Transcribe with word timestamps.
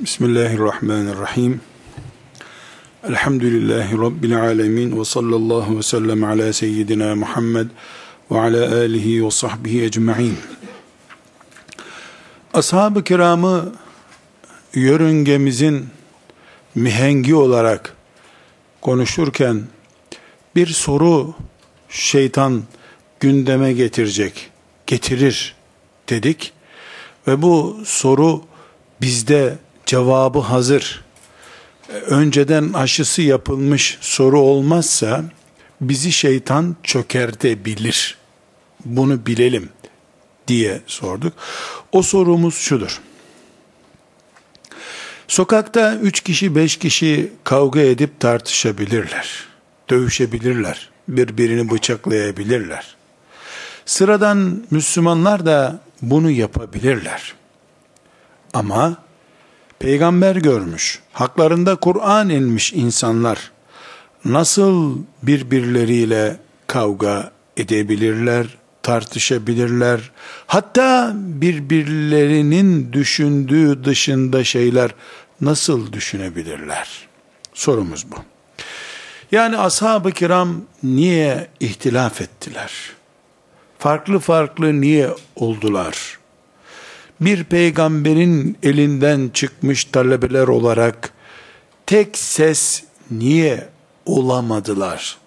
Bismillahirrahmanirrahim. 0.00 1.60
Elhamdülillahi 3.08 3.98
Rabbil 3.98 4.42
alemin 4.42 5.00
ve 5.00 5.04
sallallahu 5.04 5.78
ve 5.78 5.82
sellem 5.82 6.24
ala 6.24 6.52
seyyidina 6.52 7.14
Muhammed 7.14 7.66
ve 8.30 8.40
ala 8.40 8.74
alihi 8.76 9.26
ve 9.26 9.30
sahbihi 9.30 9.82
ecma'in. 9.82 10.38
Ashab-ı 12.54 13.04
kiramı 13.04 13.72
yörüngemizin 14.74 15.86
mihengi 16.74 17.34
olarak 17.34 17.96
konuşurken 18.80 19.62
bir 20.56 20.66
soru 20.66 21.34
şeytan 21.88 22.62
gündeme 23.20 23.72
getirecek, 23.72 24.50
getirir 24.86 25.54
dedik 26.08 26.52
ve 27.26 27.42
bu 27.42 27.80
soru 27.84 28.42
bizde 29.00 29.58
cevabı 29.86 30.38
hazır, 30.38 31.04
önceden 32.06 32.72
aşısı 32.72 33.22
yapılmış 33.22 33.98
soru 34.00 34.40
olmazsa 34.40 35.24
bizi 35.80 36.12
şeytan 36.12 36.76
çökertebilir. 36.82 38.18
Bunu 38.84 39.26
bilelim 39.26 39.68
diye 40.48 40.80
sorduk. 40.86 41.32
O 41.92 42.02
sorumuz 42.02 42.54
şudur. 42.54 43.00
Sokakta 45.28 45.94
üç 45.94 46.20
kişi 46.20 46.54
beş 46.54 46.76
kişi 46.76 47.32
kavga 47.44 47.80
edip 47.80 48.20
tartışabilirler. 48.20 49.44
Dövüşebilirler. 49.90 50.90
Birbirini 51.08 51.70
bıçaklayabilirler. 51.70 52.96
Sıradan 53.86 54.66
Müslümanlar 54.70 55.46
da 55.46 55.80
bunu 56.02 56.30
yapabilirler. 56.30 57.34
Ama 58.54 58.96
peygamber 59.84 60.36
görmüş, 60.36 60.98
haklarında 61.12 61.76
Kur'an 61.76 62.28
inmiş 62.28 62.72
insanlar 62.72 63.52
nasıl 64.24 64.98
birbirleriyle 65.22 66.36
kavga 66.66 67.32
edebilirler, 67.56 68.46
tartışabilirler. 68.82 70.10
Hatta 70.46 71.12
birbirlerinin 71.14 72.92
düşündüğü 72.92 73.84
dışında 73.84 74.44
şeyler 74.44 74.90
nasıl 75.40 75.92
düşünebilirler? 75.92 77.08
Sorumuz 77.54 78.06
bu. 78.10 78.16
Yani 79.32 79.58
ashab-ı 79.58 80.12
kiram 80.12 80.62
niye 80.82 81.48
ihtilaf 81.60 82.20
ettiler? 82.20 82.72
Farklı 83.78 84.18
farklı 84.18 84.80
niye 84.80 85.10
oldular? 85.36 86.18
Bir 87.24 87.44
peygamberin 87.44 88.58
elinden 88.62 89.30
çıkmış 89.34 89.84
talebeler 89.84 90.48
olarak 90.48 91.12
tek 91.86 92.18
ses 92.18 92.84
niye 93.10 93.68
olamadılar 94.06 95.18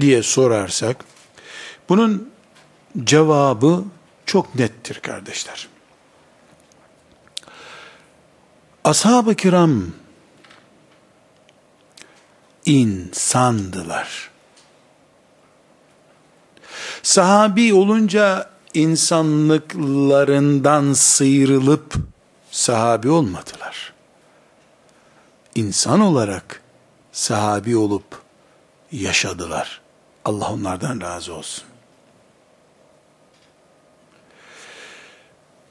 diye 0.00 0.22
sorarsak 0.22 1.04
bunun 1.88 2.30
cevabı 3.04 3.84
çok 4.26 4.54
nettir 4.54 5.00
kardeşler. 5.00 5.68
Ashab-ı 8.84 9.34
kiram 9.34 9.86
insandılar. 12.66 14.30
Sahabi 17.02 17.74
olunca 17.74 18.53
insanlıklarından 18.74 20.92
sıyrılıp 20.92 21.94
sahabi 22.50 23.10
olmadılar. 23.10 23.92
İnsan 25.54 26.00
olarak 26.00 26.62
sahabi 27.12 27.76
olup 27.76 28.04
yaşadılar. 28.92 29.80
Allah 30.24 30.52
onlardan 30.52 31.00
razı 31.00 31.34
olsun. 31.34 31.64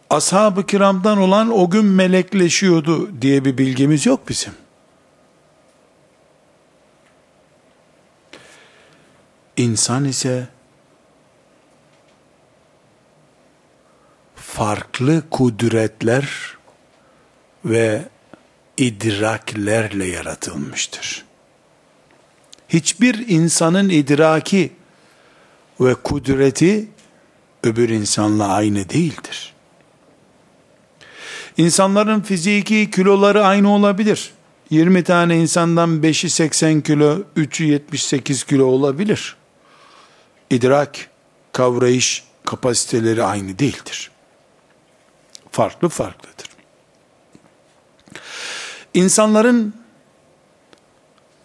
Ashab-ı 0.10 0.66
kiramdan 0.66 1.18
olan 1.18 1.52
o 1.52 1.70
gün 1.70 1.86
melekleşiyordu 1.86 3.22
diye 3.22 3.46
bir 3.46 3.58
bilgimiz 3.58 4.06
yok 4.06 4.30
bizim. 4.30 4.54
İnsan 9.58 10.06
ise 10.06 10.48
farklı 14.54 15.24
kudretler 15.30 16.30
ve 17.66 18.02
idraklerle 18.78 20.06
yaratılmıştır. 20.06 21.26
Hiçbir 22.70 23.28
insanın 23.28 23.90
idraki 23.90 24.72
ve 25.80 25.96
kudreti 25.96 26.88
öbür 27.64 27.90
insanla 27.90 28.48
aynı 28.48 28.90
değildir. 28.90 29.54
İnsanların 31.58 32.22
fiziki 32.22 32.92
kiloları 32.92 33.46
aynı 33.46 33.76
olabilir. 33.76 34.32
20 34.70 35.04
tane 35.04 35.38
insandan 35.38 35.90
5'i 35.90 36.30
80 36.30 36.82
kilo, 36.82 37.22
3'ü 37.38 37.64
78 37.64 38.44
kilo 38.44 38.66
olabilir. 38.66 39.36
İdrak, 40.50 41.10
kavrayış 41.52 42.24
kapasiteleri 42.46 43.24
aynı 43.24 43.60
değildir. 43.60 44.13
Farklı 45.54 45.90
farklıdır. 45.90 46.48
İnsanların 48.94 49.74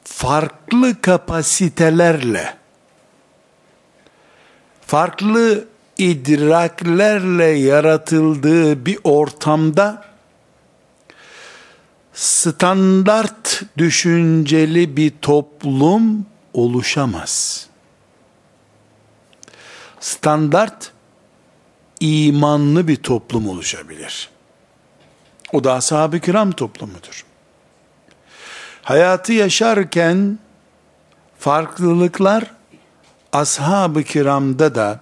farklı 0.05 1.01
kapasitelerle, 1.01 2.55
farklı 4.87 5.69
idraklerle 5.99 7.45
yaratıldığı 7.45 8.87
bir 8.87 8.99
ortamda 9.05 10.05
standart 12.13 13.63
düşünceli 13.79 14.97
bir 14.97 15.13
toplum 15.23 16.27
oluşamaz. 16.53 17.67
Standart 20.01 20.93
imanlı 22.01 22.89
bir 22.89 22.97
toplum 22.97 23.49
oluşabilir. 23.49 24.29
O 25.53 25.65
da 25.65 25.73
ashab-ı 25.73 26.21
kiram 26.21 26.53
toplumudur. 26.53 27.25
Hayatı 28.83 29.33
yaşarken 29.33 30.39
farklılıklar 31.39 32.51
ashab-ı 33.33 34.03
kiramda 34.03 34.75
da 34.75 35.01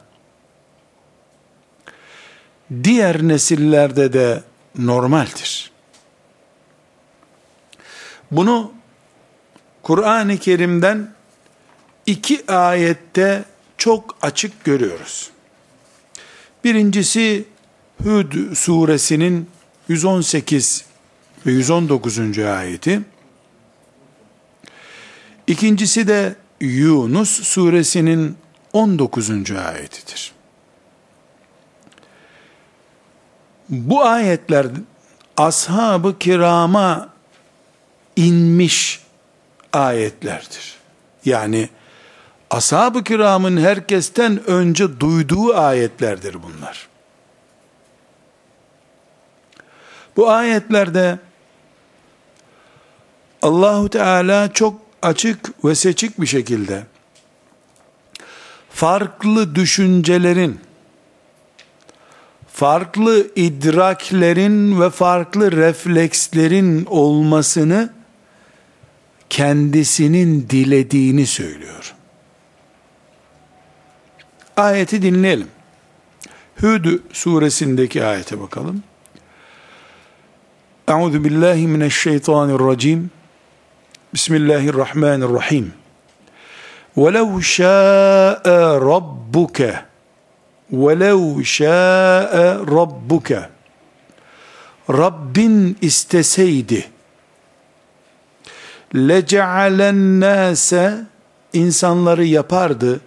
diğer 2.84 3.22
nesillerde 3.22 4.12
de 4.12 4.42
normaldir. 4.78 5.70
Bunu 8.30 8.72
Kur'an-ı 9.82 10.38
Kerim'den 10.38 11.14
iki 12.06 12.52
ayette 12.52 13.44
çok 13.78 14.16
açık 14.22 14.64
görüyoruz. 14.64 15.30
Birincisi 16.64 17.44
Hud 18.04 18.54
suresinin 18.54 19.50
118 19.88 20.84
ve 21.46 21.52
119. 21.52 22.38
ayeti. 22.38 23.00
İkincisi 25.46 26.08
de 26.08 26.36
Yunus 26.60 27.42
suresinin 27.42 28.36
19. 28.72 29.30
ayetidir. 29.50 30.32
Bu 33.68 34.04
ayetler 34.04 34.66
ashab-ı 35.36 36.18
kirama 36.18 37.08
inmiş 38.16 39.00
ayetlerdir. 39.72 40.76
Yani 41.24 41.68
ashab-ı 42.50 43.04
kiramın 43.04 43.56
herkesten 43.56 44.46
önce 44.46 45.00
duyduğu 45.00 45.54
ayetlerdir 45.54 46.36
bunlar. 46.42 46.88
Bu 50.16 50.30
ayetlerde 50.30 51.18
Allahu 53.42 53.88
Teala 53.88 54.52
çok 54.52 54.80
açık 55.02 55.64
ve 55.64 55.74
seçik 55.74 56.20
bir 56.20 56.26
şekilde 56.26 56.82
farklı 58.70 59.54
düşüncelerin, 59.54 60.60
farklı 62.52 63.26
idraklerin 63.36 64.80
ve 64.80 64.90
farklı 64.90 65.52
reflekslerin 65.52 66.84
olmasını 66.84 67.92
kendisinin 69.30 70.48
dilediğini 70.50 71.26
söylüyor. 71.26 71.95
Ayeti 74.57 75.01
dinleyelim. 75.01 75.47
Hud 76.61 76.85
suresindeki 77.13 78.05
ayete 78.05 78.39
bakalım. 78.39 78.83
Euzu 80.87 81.23
billahi 81.23 81.67
mineşşeytanirracim. 81.67 83.11
Bismillahirrahmanirrahim. 84.13 85.73
وَلَوْ 86.97 87.29
شَاءَ 87.41 88.45
رَبُّكَ 88.93 89.59
وَلَوْ 90.71 91.21
شَاءَ 91.43 92.33
رَبُّكَ 92.65 93.29
Rabbin 94.89 95.77
isteseydi 95.81 96.89
leca'alen 98.95 100.19
nase 100.19 101.05
insanları 101.53 102.25
yapardı 102.25 103.01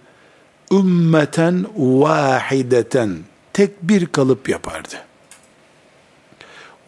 ümmeten 0.72 1.66
vahideten 1.76 3.18
tek 3.52 3.82
bir 3.82 4.06
kalıp 4.06 4.48
yapardı. 4.48 4.94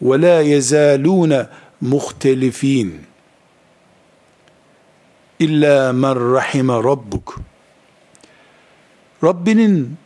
Ve 0.01 0.21
la 0.21 0.41
yezalune 0.41 1.47
muhtelifin 1.81 3.01
illa 5.39 5.93
men 5.93 6.33
rahime 6.33 6.73
rabbuk. 6.73 7.39
Rabbinin 9.23 9.97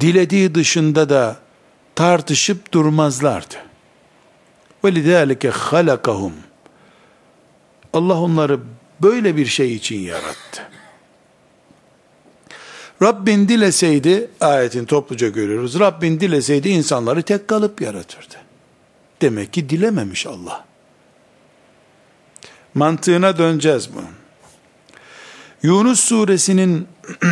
dilediği 0.00 0.54
dışında 0.54 1.08
da 1.08 1.36
tartışıp 1.94 2.72
durmazlardı. 2.72 3.54
Ve 4.84 4.94
lidâlike 4.94 5.50
halakahum. 5.50 6.32
Allah 7.92 8.20
onları 8.20 8.60
böyle 9.02 9.36
bir 9.36 9.46
şey 9.46 9.74
için 9.74 9.98
yarattı. 9.98 10.75
Rabbin 13.01 13.47
dileseydi, 13.47 14.29
ayetin 14.41 14.85
topluca 14.85 15.27
görüyoruz, 15.27 15.79
Rabbin 15.79 16.19
dileseydi 16.19 16.69
insanları 16.69 17.21
tek 17.21 17.47
kalıp 17.47 17.81
yaratırdı. 17.81 18.35
Demek 19.21 19.53
ki 19.53 19.69
dilememiş 19.69 20.27
Allah. 20.27 20.65
Mantığına 22.73 23.37
döneceğiz 23.37 23.89
bunun. 23.95 24.15
Yunus 25.63 25.99
suresinin 25.99 26.87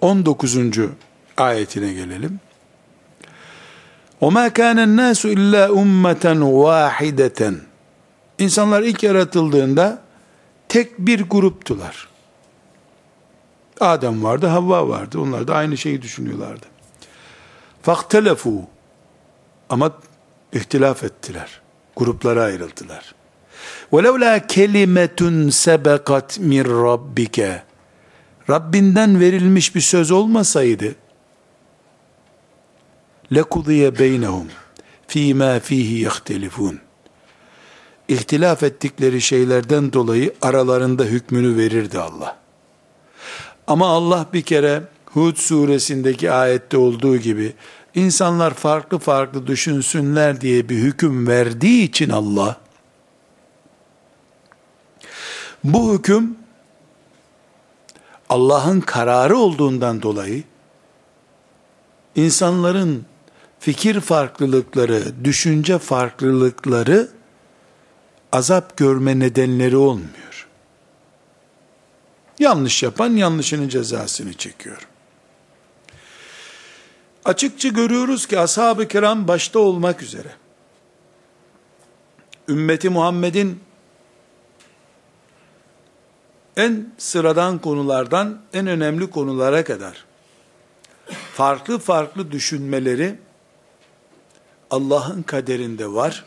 19. 0.00 0.56
ayetine 1.36 1.92
gelelim. 1.92 2.40
وَمَا 4.22 4.48
كَانَ 4.48 4.78
النَّاسُ 4.88 5.20
اِلَّا 5.36 5.64
اُمَّةً 5.82 6.24
وَاحِدَةً 6.62 7.54
İnsanlar 8.38 8.82
ilk 8.82 9.02
yaratıldığında 9.02 10.02
tek 10.68 10.98
bir 10.98 11.20
gruptular. 11.20 12.08
Adem 13.80 14.24
vardı, 14.24 14.46
Havva 14.46 14.88
vardı. 14.88 15.20
Onlar 15.20 15.48
da 15.48 15.54
aynı 15.54 15.76
şeyi 15.76 16.02
düşünüyorlardı. 16.02 16.66
فَاخْتَلَفُوا 17.86 18.62
Ama 19.68 19.92
ihtilaf 20.52 21.04
ettiler. 21.04 21.60
Gruplara 21.96 22.42
ayrıldılar. 22.42 23.14
وَلَوْلَا 23.92 24.46
كَلِمَةٌ 24.46 25.50
سَبَقَتْ 25.50 26.40
مِنْ 26.40 26.64
رَبِّكَ 26.64 27.60
Rabbinden 28.50 29.20
verilmiş 29.20 29.74
bir 29.74 29.80
söz 29.80 30.10
olmasaydı 30.10 30.94
لَكُضِيَ 33.32 33.88
بَيْنَهُمْ 33.88 34.46
ف۪ي 35.08 35.34
مَا 35.34 35.60
ف۪يهِ 35.60 36.08
يَخْتَلِفُونَ 36.08 36.76
İhtilaf 38.07 38.63
ettikleri 38.63 39.21
şeylerden 39.21 39.93
dolayı 39.93 40.33
aralarında 40.41 41.03
hükmünü 41.03 41.57
verirdi 41.57 41.99
Allah. 41.99 42.37
Ama 43.67 43.87
Allah 43.87 44.25
bir 44.33 44.41
kere 44.41 44.83
Hud 45.05 45.35
suresindeki 45.37 46.31
ayette 46.31 46.77
olduğu 46.77 47.17
gibi 47.17 47.53
insanlar 47.95 48.53
farklı 48.53 48.99
farklı 48.99 49.47
düşünsünler 49.47 50.41
diye 50.41 50.69
bir 50.69 50.77
hüküm 50.77 51.27
verdiği 51.27 51.83
için 51.83 52.09
Allah 52.09 52.57
bu 55.63 55.93
hüküm 55.93 56.37
Allah'ın 58.29 58.81
kararı 58.81 59.37
olduğundan 59.37 60.01
dolayı 60.01 60.43
insanların 62.15 63.05
fikir 63.59 63.99
farklılıkları, 63.99 65.03
düşünce 65.23 65.77
farklılıkları 65.77 67.07
azap 68.31 68.77
görme 68.77 69.19
nedenleri 69.19 69.77
olmuyor. 69.77 70.47
Yanlış 72.39 72.83
yapan 72.83 73.09
yanlışının 73.09 73.69
cezasını 73.69 74.33
çekiyor. 74.33 74.87
Açıkça 77.25 77.69
görüyoruz 77.69 78.25
ki 78.25 78.39
ashab-ı 78.39 78.87
kiram 78.87 79.27
başta 79.27 79.59
olmak 79.59 80.01
üzere 80.01 80.29
ümmeti 82.47 82.89
Muhammed'in 82.89 83.59
en 86.57 86.93
sıradan 86.97 87.59
konulardan 87.59 88.41
en 88.53 88.67
önemli 88.67 89.09
konulara 89.09 89.63
kadar 89.63 90.05
farklı 91.33 91.79
farklı 91.79 92.31
düşünmeleri 92.31 93.19
Allah'ın 94.71 95.21
kaderinde 95.21 95.93
var 95.93 96.25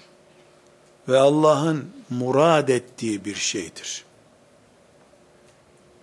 ve 1.10 1.18
Allah'ın 1.18 1.90
murad 2.10 2.68
ettiği 2.68 3.24
bir 3.24 3.34
şeydir. 3.34 4.04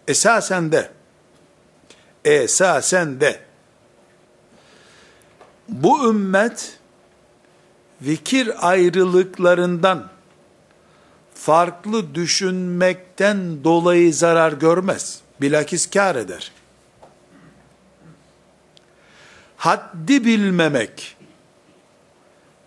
Esasen 0.07 0.71
de 0.71 0.91
esasen 2.25 3.21
de 3.21 3.39
bu 5.69 6.09
ümmet 6.09 6.79
fikir 8.03 8.69
ayrılıklarından 8.69 10.09
farklı 11.33 12.15
düşünmekten 12.15 13.63
dolayı 13.63 14.13
zarar 14.13 14.51
görmez. 14.51 15.21
Bilakis 15.41 15.89
kar 15.89 16.15
eder. 16.15 16.51
Haddi 19.57 20.25
bilmemek, 20.25 21.16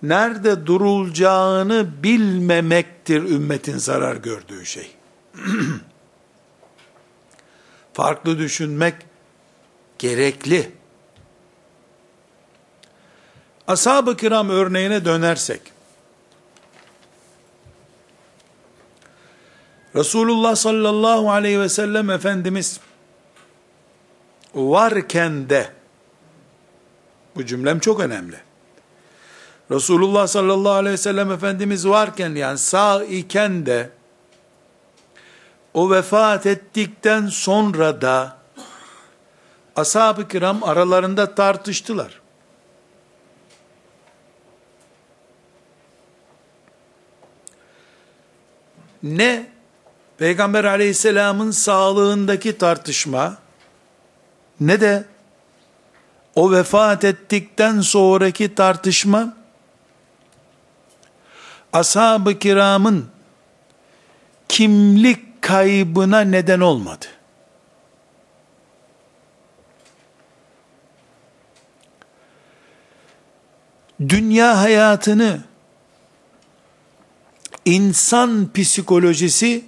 nerede 0.02 0.66
durulacağını 0.66 2.02
bilmemektir 2.02 3.22
ümmetin 3.22 3.78
zarar 3.78 4.16
gördüğü 4.16 4.66
şey. 4.66 4.96
farklı 7.92 8.38
düşünmek 8.38 8.94
gerekli. 9.98 10.72
Ashab-ı 13.66 14.16
kiram 14.16 14.50
örneğine 14.50 15.04
dönersek, 15.04 15.60
Resulullah 19.96 20.56
sallallahu 20.56 21.30
aleyhi 21.30 21.60
ve 21.60 21.68
sellem 21.68 22.10
Efendimiz 22.10 22.80
varken 24.54 25.50
de 25.50 25.70
bu 27.36 27.46
cümlem 27.46 27.78
çok 27.78 28.00
önemli. 28.00 28.49
Resulullah 29.70 30.26
sallallahu 30.26 30.72
aleyhi 30.72 30.92
ve 30.92 30.96
sellem 30.96 31.32
Efendimiz 31.32 31.88
varken 31.88 32.34
yani 32.34 32.58
sağ 32.58 33.04
iken 33.04 33.66
de 33.66 33.90
o 35.74 35.90
vefat 35.90 36.46
ettikten 36.46 37.26
sonra 37.26 38.00
da 38.00 38.36
ashab-ı 39.76 40.28
kiram 40.28 40.64
aralarında 40.64 41.34
tartıştılar. 41.34 42.20
Ne 49.02 49.50
Peygamber 50.18 50.64
aleyhisselamın 50.64 51.50
sağlığındaki 51.50 52.58
tartışma 52.58 53.38
ne 54.60 54.80
de 54.80 55.04
o 56.34 56.52
vefat 56.52 57.04
ettikten 57.04 57.80
sonraki 57.80 58.54
tartışma 58.54 59.39
ashab-ı 61.72 62.38
kiramın 62.38 63.06
kimlik 64.48 65.42
kaybına 65.42 66.20
neden 66.20 66.60
olmadı. 66.60 67.06
Dünya 74.08 74.58
hayatını 74.58 75.40
insan 77.64 78.52
psikolojisi 78.52 79.64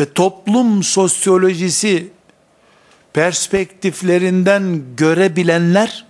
ve 0.00 0.12
toplum 0.12 0.82
sosyolojisi 0.82 2.12
perspektiflerinden 3.12 4.82
görebilenler 4.96 6.06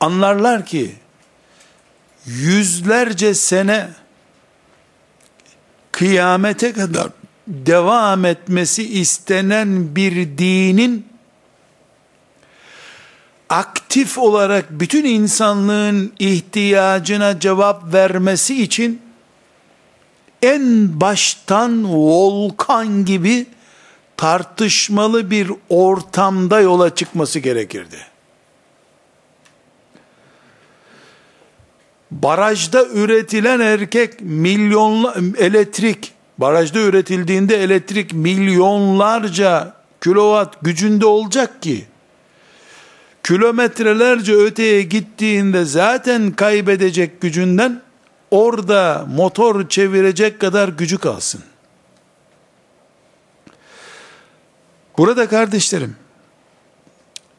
anlarlar 0.00 0.66
ki 0.66 0.94
yüzlerce 2.38 3.34
sene 3.34 3.88
kıyamete 5.92 6.72
kadar 6.72 7.08
devam 7.46 8.24
etmesi 8.24 9.00
istenen 9.00 9.96
bir 9.96 10.38
dinin 10.38 11.06
aktif 13.48 14.18
olarak 14.18 14.70
bütün 14.70 15.04
insanlığın 15.04 16.12
ihtiyacına 16.18 17.40
cevap 17.40 17.92
vermesi 17.94 18.62
için 18.62 19.02
en 20.42 21.00
baştan 21.00 21.94
volkan 21.94 23.04
gibi 23.04 23.46
tartışmalı 24.16 25.30
bir 25.30 25.50
ortamda 25.68 26.60
yola 26.60 26.94
çıkması 26.94 27.38
gerekirdi. 27.38 28.09
Barajda 32.22 32.86
üretilen 32.86 33.60
erkek 33.60 34.20
milyonla 34.20 35.14
elektrik 35.38 36.12
barajda 36.38 36.78
üretildiğinde 36.78 37.62
elektrik 37.62 38.12
milyonlarca 38.12 39.74
kilowatt 40.00 40.56
gücünde 40.62 41.06
olacak 41.06 41.62
ki 41.62 41.86
kilometrelerce 43.22 44.34
öteye 44.34 44.82
gittiğinde 44.82 45.64
zaten 45.64 46.30
kaybedecek 46.30 47.20
gücünden 47.20 47.82
orada 48.30 49.06
motor 49.14 49.68
çevirecek 49.68 50.40
kadar 50.40 50.68
gücü 50.68 50.98
kalsın. 50.98 51.42
Burada 54.98 55.28
kardeşlerim, 55.28 55.96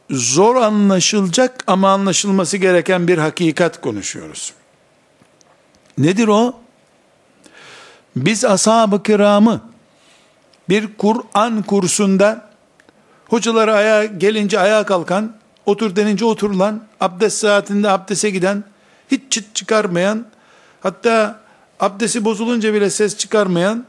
zor 0.10 0.56
anlaşılacak 0.56 1.64
ama 1.68 1.92
anlaşılması 1.92 2.58
gereken 2.58 3.08
bir 3.08 3.18
hakikat 3.18 3.82
konuşuyoruz. 3.82 4.54
Nedir 5.98 6.28
o? 6.28 6.54
Biz 8.16 8.46
ashab-ı 8.46 9.04
kiramı 9.04 9.62
bir 10.70 10.98
Kur'an 10.98 11.64
kursunda 11.64 12.50
hocaları 13.28 13.74
ayağa 13.74 14.06
gelince 14.06 14.60
ayağa 14.60 14.86
kalkan, 14.86 15.36
otur 15.66 15.96
denince 15.96 16.26
oturulan, 16.26 16.84
abdest 17.00 17.38
saatinde 17.38 17.90
abdese 17.90 18.30
giden, 18.30 18.64
hiç 19.12 19.32
çıt 19.32 19.56
çıkarmayan, 19.56 20.26
hatta 20.82 21.40
abdesti 21.80 22.26
bozulunca 22.26 22.74
bile 22.74 22.90
ses 22.90 23.18
çıkarmayan, 23.18 23.86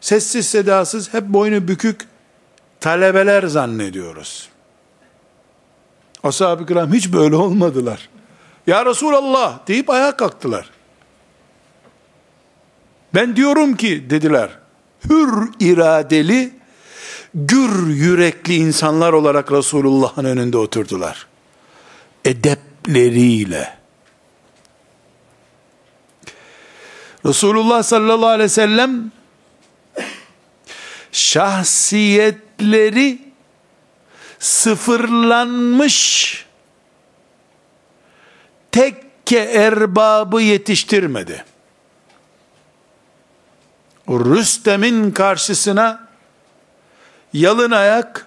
sessiz 0.00 0.48
sedasız, 0.48 1.14
hep 1.14 1.24
boynu 1.24 1.68
bükük 1.68 2.08
talebeler 2.80 3.42
zannediyoruz. 3.42 4.48
Ashab-ı 6.22 6.66
kiram 6.66 6.92
hiç 6.92 7.12
böyle 7.12 7.36
olmadılar. 7.36 8.08
Ya 8.66 8.86
Resulallah 8.86 9.66
deyip 9.68 9.90
ayağa 9.90 10.16
kalktılar. 10.16 10.70
Ben 13.14 13.36
diyorum 13.36 13.76
ki 13.76 14.10
dediler, 14.10 14.50
hür 15.10 15.48
iradeli, 15.60 16.52
gür 17.34 17.88
yürekli 17.88 18.54
insanlar 18.54 19.12
olarak 19.12 19.52
Resulullah'ın 19.52 20.24
önünde 20.24 20.58
oturdular. 20.58 21.26
Edepleriyle. 22.24 23.78
Resulullah 27.26 27.82
sallallahu 27.82 28.28
aleyhi 28.28 28.44
ve 28.44 28.48
sellem 28.48 29.12
şahsiyetleri 31.12 33.18
sıfırlanmış 34.38 36.46
tekke 38.72 39.38
erbabı 39.38 40.42
yetiştirmedi. 40.42 41.53
Rüstem'in 44.08 45.10
karşısına 45.10 46.08
yalın 47.32 47.70
ayak 47.70 48.26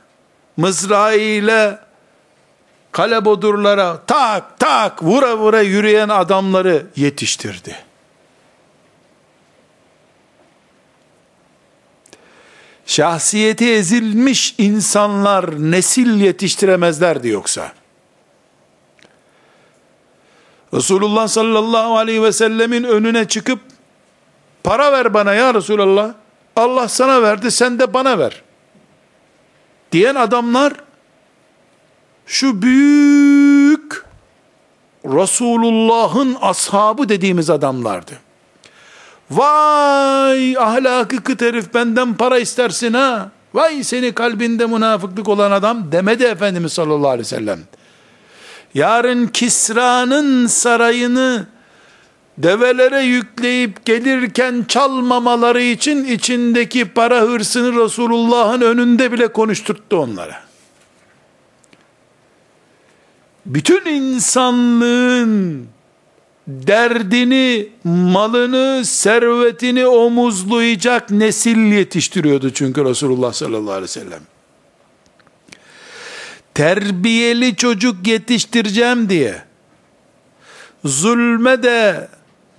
mızrağıyla 0.57 1.88
kalebodurlara 2.91 4.01
tak 4.07 4.60
tak 4.60 5.03
vura 5.03 5.38
vura 5.38 5.62
yürüyen 5.62 6.10
adamları 6.10 6.86
yetiştirdi. 6.96 7.75
Şahsiyeti 12.86 13.74
ezilmiş 13.74 14.55
insanlar 14.57 15.72
nesil 15.72 16.22
yetiştiremezlerdi 16.22 17.27
yoksa. 17.27 17.72
Resulullah 20.74 21.27
sallallahu 21.27 21.98
aleyhi 21.98 22.24
ve 22.24 22.31
sellemin 22.31 22.84
önüne 22.84 23.27
çıkıp 23.27 23.60
Para 24.67 24.91
ver 24.91 25.13
bana 25.13 25.33
ya 25.33 25.53
Resulallah. 25.53 26.13
Allah 26.55 26.88
sana 26.88 27.21
verdi 27.21 27.51
sen 27.51 27.79
de 27.79 27.93
bana 27.93 28.19
ver. 28.19 28.43
Diyen 29.91 30.15
adamlar 30.15 30.74
şu 32.25 32.62
büyük 32.62 34.05
Resulullah'ın 35.05 36.38
ashabı 36.41 37.09
dediğimiz 37.09 37.50
adamlardı. 37.50 38.12
Vay 39.31 40.57
ahlakı 40.57 41.24
kıt 41.24 41.41
herif 41.41 41.74
benden 41.74 42.13
para 42.13 42.39
istersin 42.39 42.93
ha. 42.93 43.29
Vay 43.53 43.83
seni 43.83 44.12
kalbinde 44.12 44.65
münafıklık 44.65 45.29
olan 45.29 45.51
adam 45.51 45.91
demedi 45.91 46.24
Efendimiz 46.24 46.74
sallallahu 46.74 47.09
aleyhi 47.09 47.19
ve 47.19 47.36
sellem. 47.36 47.59
Yarın 48.74 49.27
Kisra'nın 49.27 50.47
sarayını 50.47 51.47
develere 52.38 53.01
yükleyip 53.01 53.86
gelirken 53.86 54.65
çalmamaları 54.67 55.62
için 55.62 56.03
içindeki 56.03 56.86
para 56.86 57.22
hırsını 57.22 57.84
Resulullah'ın 57.84 58.62
önünde 58.62 59.12
bile 59.12 59.27
konuşturttu 59.27 59.98
onlara. 59.98 60.48
Bütün 63.46 63.86
insanlığın 63.86 65.67
derdini, 66.48 67.70
malını, 67.84 68.86
servetini 68.86 69.88
omuzlayacak 69.88 71.12
nesil 71.12 71.58
yetiştiriyordu 71.58 72.50
çünkü 72.50 72.86
Resulullah 72.86 73.34
sallallahu 73.34 73.72
aleyhi 73.72 73.84
ve 73.84 73.88
sellem. 73.88 74.22
Terbiyeli 76.53 77.56
çocuk 77.56 78.08
yetiştireceğim 78.08 79.10
diye 79.10 79.41
zulme 80.86 81.63
de 81.63 82.08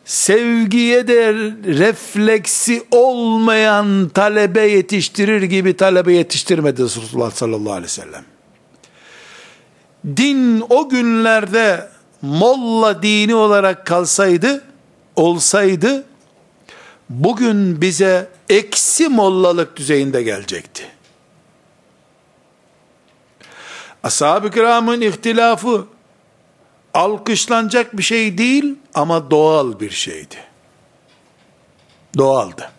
sevgiye 0.08 1.08
de 1.08 1.32
refleksi 1.78 2.82
olmayan 2.90 4.08
talebe 4.08 4.62
yetiştirir 4.62 5.42
gibi 5.42 5.76
talebe 5.76 6.12
yetiştirmedi 6.12 6.82
Resulullah 6.82 7.30
sallallahu 7.30 7.72
aleyhi 7.72 7.84
ve 7.84 7.88
sellem. 7.88 8.24
Din 10.16 10.64
o 10.70 10.88
günlerde 10.88 11.88
molla 12.22 13.02
dini 13.02 13.34
olarak 13.34 13.86
kalsaydı, 13.86 14.64
olsaydı, 15.16 16.04
bugün 17.10 17.80
bize 17.80 18.28
eksi 18.48 19.08
mollalık 19.08 19.76
düzeyinde 19.76 20.22
gelecekti. 20.22 20.86
Ashab-ı 24.02 24.50
kiramın 24.50 25.00
ihtilafı 25.00 25.86
alkışlanacak 26.99 27.99
bir 27.99 28.02
şey 28.02 28.38
değil 28.38 28.75
ama 28.95 29.31
doğal 29.31 29.81
bir 29.81 29.90
şeydi. 29.90 30.37
Doğaldı. 32.19 32.71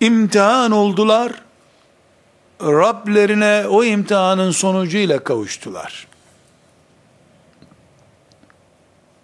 İmtihan 0.00 0.70
oldular. 0.70 1.32
Rablerine 2.62 3.68
o 3.68 3.84
imtihanın 3.84 4.50
sonucuyla 4.50 5.24
kavuştular. 5.24 6.06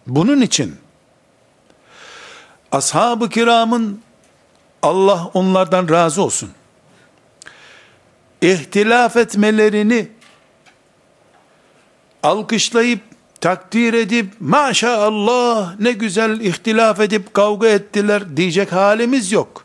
Bunun 0.07 0.41
için 0.41 0.77
ashab-ı 2.73 3.29
kiramın 3.29 4.03
Allah 4.83 5.31
onlardan 5.35 5.89
razı 5.89 6.23
olsun. 6.23 6.51
İhtilaf 8.43 9.17
etmelerini 9.17 10.09
alkışlayıp 12.23 13.01
takdir 13.47 13.95
edip 13.95 14.33
maşallah 14.41 15.81
ne 15.81 15.93
güzel 15.93 16.41
ihtilaf 16.41 17.00
edip 17.00 17.35
kavga 17.35 17.69
ettiler 17.69 18.37
diyecek 18.37 18.73
halimiz 18.73 19.33
yok. 19.33 19.65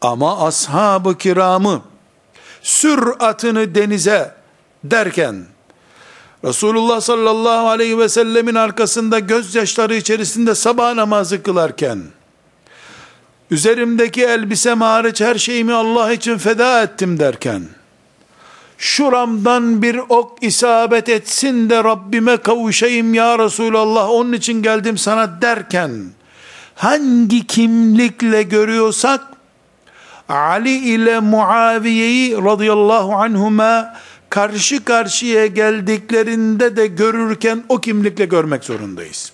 Ama 0.00 0.46
ashab-ı 0.46 1.18
kiramı 1.18 1.82
süratını 2.62 3.74
denize 3.74 4.34
derken 4.84 5.44
Resulullah 6.44 7.00
sallallahu 7.00 7.68
aleyhi 7.68 7.98
ve 7.98 8.08
sellemin 8.08 8.54
arkasında 8.54 9.18
gözyaşları 9.18 9.94
içerisinde 9.94 10.54
sabah 10.54 10.94
namazı 10.94 11.42
kılarken 11.42 12.02
üzerimdeki 13.50 14.24
elbise 14.24 14.70
hariç 14.70 15.20
her 15.20 15.34
şeyimi 15.34 15.72
Allah 15.72 16.12
için 16.12 16.38
feda 16.38 16.82
ettim 16.82 17.18
derken 17.18 17.62
şuramdan 18.82 19.82
bir 19.82 20.00
ok 20.08 20.38
isabet 20.40 21.08
etsin 21.08 21.70
de 21.70 21.84
Rabbime 21.84 22.36
kavuşayım 22.36 23.14
ya 23.14 23.38
Resulallah 23.38 24.10
onun 24.10 24.32
için 24.32 24.62
geldim 24.62 24.98
sana 24.98 25.42
derken 25.42 25.90
hangi 26.74 27.46
kimlikle 27.46 28.42
görüyorsak 28.42 29.20
Ali 30.28 30.70
ile 30.70 31.20
Muaviye'yi 31.20 32.36
radıyallahu 32.36 33.12
anhuma 33.12 33.94
karşı 34.30 34.84
karşıya 34.84 35.46
geldiklerinde 35.46 36.76
de 36.76 36.86
görürken 36.86 37.64
o 37.68 37.80
kimlikle 37.80 38.24
görmek 38.24 38.64
zorundayız. 38.64 39.32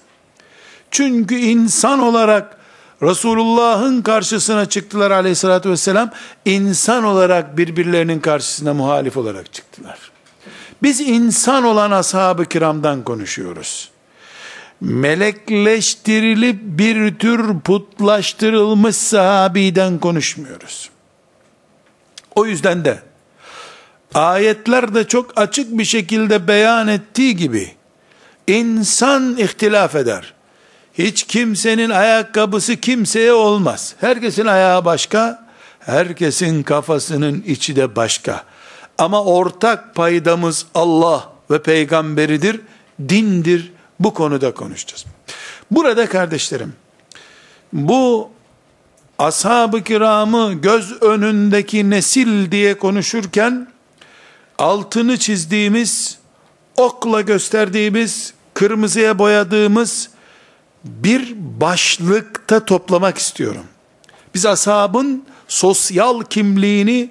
Çünkü 0.91 1.35
insan 1.35 1.99
olarak 1.99 2.58
Resulullah'ın 3.03 4.03
karşısına 4.03 4.67
çıktılar 4.67 5.11
aleyhissalatü 5.11 5.71
vesselam. 5.71 6.11
insan 6.45 7.05
olarak 7.05 7.59
birbirlerinin 7.59 8.21
karşısına 8.21 8.75
muhalif 8.75 9.17
olarak 9.17 9.53
çıktılar. 9.53 9.99
Biz 10.83 11.01
insan 11.01 11.65
olan 11.65 11.91
ashab-ı 11.91 12.45
kiramdan 12.45 13.03
konuşuyoruz. 13.03 13.91
Melekleştirilip 14.81 16.61
bir 16.63 17.19
tür 17.19 17.61
putlaştırılmış 17.61 18.97
sahabiden 18.97 19.99
konuşmuyoruz. 19.99 20.91
O 22.35 22.47
yüzden 22.47 22.85
de 22.85 22.99
ayetler 24.15 24.95
de 24.95 25.09
çok 25.09 25.41
açık 25.41 25.79
bir 25.79 25.85
şekilde 25.85 26.49
beyan 26.49 26.89
ettiği 26.89 27.37
gibi 27.37 27.73
insan 28.47 29.37
ihtilaf 29.37 29.95
eder. 29.95 30.35
Hiç 30.99 31.25
kimsenin 31.25 31.91
ayakkabısı 31.91 32.77
kimseye 32.77 33.33
olmaz. 33.33 33.95
Herkesin 34.01 34.47
ayağı 34.47 34.85
başka, 34.85 35.47
herkesin 35.81 36.63
kafasının 36.63 37.45
içi 37.47 37.77
de 37.77 37.97
başka. 37.97 38.45
Ama 38.99 39.25
ortak 39.25 39.95
paydamız 39.95 40.67
Allah 40.75 41.33
ve 41.51 41.63
peygamberidir, 41.63 42.61
dindir. 43.09 43.73
Bu 44.01 44.15
konuda 44.15 44.55
konuşacağız. 44.55 45.05
Burada 45.71 46.09
kardeşlerim, 46.09 46.73
bu 47.73 48.31
ashab-ı 49.19 49.85
kiramı 49.85 50.53
göz 50.53 51.03
önündeki 51.03 51.91
nesil 51.91 52.51
diye 52.51 52.79
konuşurken, 52.79 53.69
altını 54.59 55.19
çizdiğimiz, 55.19 56.19
okla 56.77 57.21
gösterdiğimiz, 57.21 58.35
kırmızıya 58.55 59.19
boyadığımız 59.19 60.11
bir 61.03 61.35
başlıkta 61.37 62.65
toplamak 62.65 63.19
istiyorum. 63.19 63.65
Biz 64.35 64.47
ashabın 64.47 65.25
sosyal 65.49 66.23
kimliğini 66.23 67.11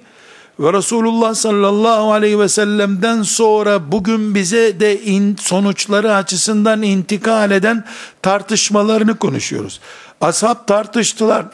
ve 0.60 0.72
Resulullah 0.72 1.34
sallallahu 1.34 2.12
aleyhi 2.12 2.38
ve 2.38 2.48
sellem'den 2.48 3.22
sonra 3.22 3.92
bugün 3.92 4.34
bize 4.34 4.80
de 4.80 5.02
in, 5.02 5.36
sonuçları 5.40 6.14
açısından 6.14 6.82
intikal 6.82 7.50
eden 7.50 7.84
tartışmalarını 8.22 9.18
konuşuyoruz. 9.18 9.80
Ashab 10.20 10.66
tartıştılar, 10.66 11.46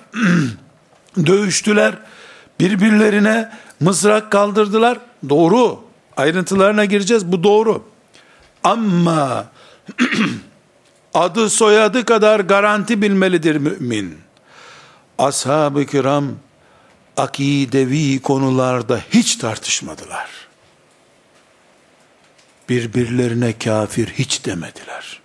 dövüştüler, 1.26 1.94
birbirlerine 2.60 3.50
mızrak 3.80 4.32
kaldırdılar. 4.32 4.98
Doğru, 5.28 5.80
ayrıntılarına 6.16 6.84
gireceğiz, 6.84 7.32
bu 7.32 7.44
doğru. 7.44 7.82
Ama 8.64 9.44
adı 11.14 11.50
soyadı 11.50 12.04
kadar 12.04 12.40
garanti 12.40 13.02
bilmelidir 13.02 13.56
mümin. 13.56 14.18
Ashab-ı 15.18 15.86
kiram 15.86 16.28
akidevi 17.16 18.22
konularda 18.22 19.00
hiç 19.10 19.36
tartışmadılar. 19.36 20.30
Birbirlerine 22.68 23.58
kafir 23.58 24.06
hiç 24.06 24.44
demediler. 24.44 25.20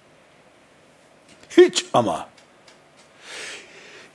Hiç 1.58 1.86
ama. 1.94 2.30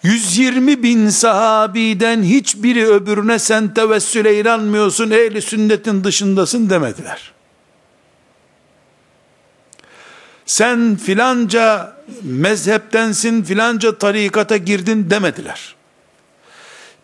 120 0.02 0.83
bin 0.83 1.09
sahabiden 1.09 2.23
hiçbiri 2.23 2.87
öbürüne 2.87 3.38
sen 3.38 3.75
tevessüle 3.75 4.40
inanmıyorsun, 4.40 5.11
ehli 5.11 5.43
sünnetin 5.43 6.04
dışındasın 6.04 6.71
demediler. 6.71 7.33
Sen 10.46 10.96
filanca 10.96 11.96
mezheptensin, 12.22 13.42
filanca 13.42 13.99
tarikata 13.99 14.56
girdin 14.56 15.10
demediler 15.10 15.75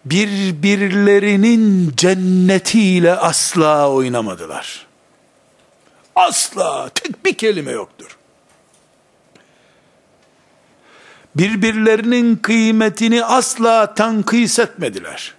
birbirlerinin 0.04 1.92
cennetiyle 1.96 3.14
asla 3.14 3.90
oynamadılar. 3.90 4.86
Asla 6.14 6.88
tek 6.88 7.24
bir 7.24 7.34
kelime 7.34 7.72
yoktur. 7.72 8.16
Birbirlerinin 11.36 12.36
kıymetini 12.36 13.24
asla 13.24 13.94
tankis 13.94 14.58
etmediler. 14.58 15.34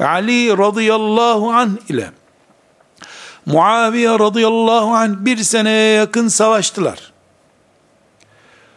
Ali 0.00 0.58
radıyallahu 0.58 1.50
anh 1.50 1.70
ile 1.88 2.10
Muaviye 3.46 4.10
radıyallahu 4.18 4.94
anh 4.94 5.14
bir 5.18 5.36
seneye 5.36 5.92
yakın 5.92 6.28
savaştılar. 6.28 7.12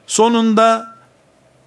Sonunda 0.07 0.95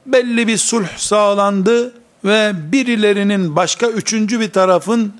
belli 0.07 0.47
bir 0.47 0.59
sulh 0.59 0.97
sağlandı 0.97 1.95
ve 2.25 2.53
birilerinin 2.73 3.57
başka 3.57 3.87
üçüncü 3.87 4.41
bir 4.41 4.53
tarafın 4.53 5.17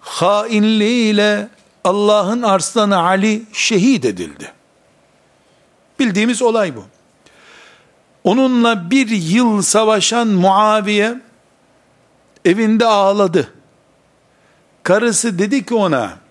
hainliğiyle 0.00 1.48
Allah'ın 1.84 2.42
arslanı 2.42 2.98
Ali 2.98 3.42
şehit 3.52 4.04
edildi. 4.04 4.52
Bildiğimiz 5.98 6.42
olay 6.42 6.76
bu. 6.76 6.84
Onunla 8.24 8.90
bir 8.90 9.08
yıl 9.08 9.62
savaşan 9.62 10.28
Muaviye 10.28 11.20
evinde 12.44 12.86
ağladı. 12.86 13.52
Karısı 14.82 15.38
dedi 15.38 15.66
ki 15.66 15.74
ona, 15.74 16.25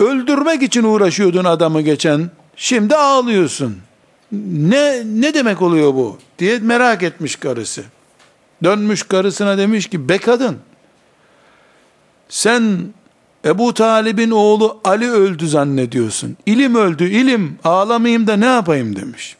öldürmek 0.00 0.62
için 0.62 0.82
uğraşıyordun 0.82 1.44
adamı 1.44 1.80
geçen, 1.80 2.30
şimdi 2.56 2.96
ağlıyorsun. 2.96 3.76
Ne, 4.32 5.02
ne 5.04 5.34
demek 5.34 5.62
oluyor 5.62 5.94
bu? 5.94 6.18
diye 6.38 6.58
merak 6.58 7.02
etmiş 7.02 7.36
karısı. 7.36 7.82
Dönmüş 8.64 9.02
karısına 9.02 9.58
demiş 9.58 9.86
ki 9.86 10.08
be 10.08 10.18
kadın 10.18 10.58
sen 12.28 12.92
Ebu 13.44 13.74
Talib'in 13.74 14.30
oğlu 14.30 14.80
Ali 14.84 15.10
öldü 15.10 15.48
zannediyorsun. 15.48 16.36
İlim 16.46 16.74
öldü 16.74 17.04
ilim 17.04 17.58
ağlamayayım 17.64 18.26
da 18.26 18.36
ne 18.36 18.46
yapayım 18.46 18.96
demiş. 18.96 19.36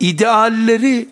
İdealleri 0.00 1.08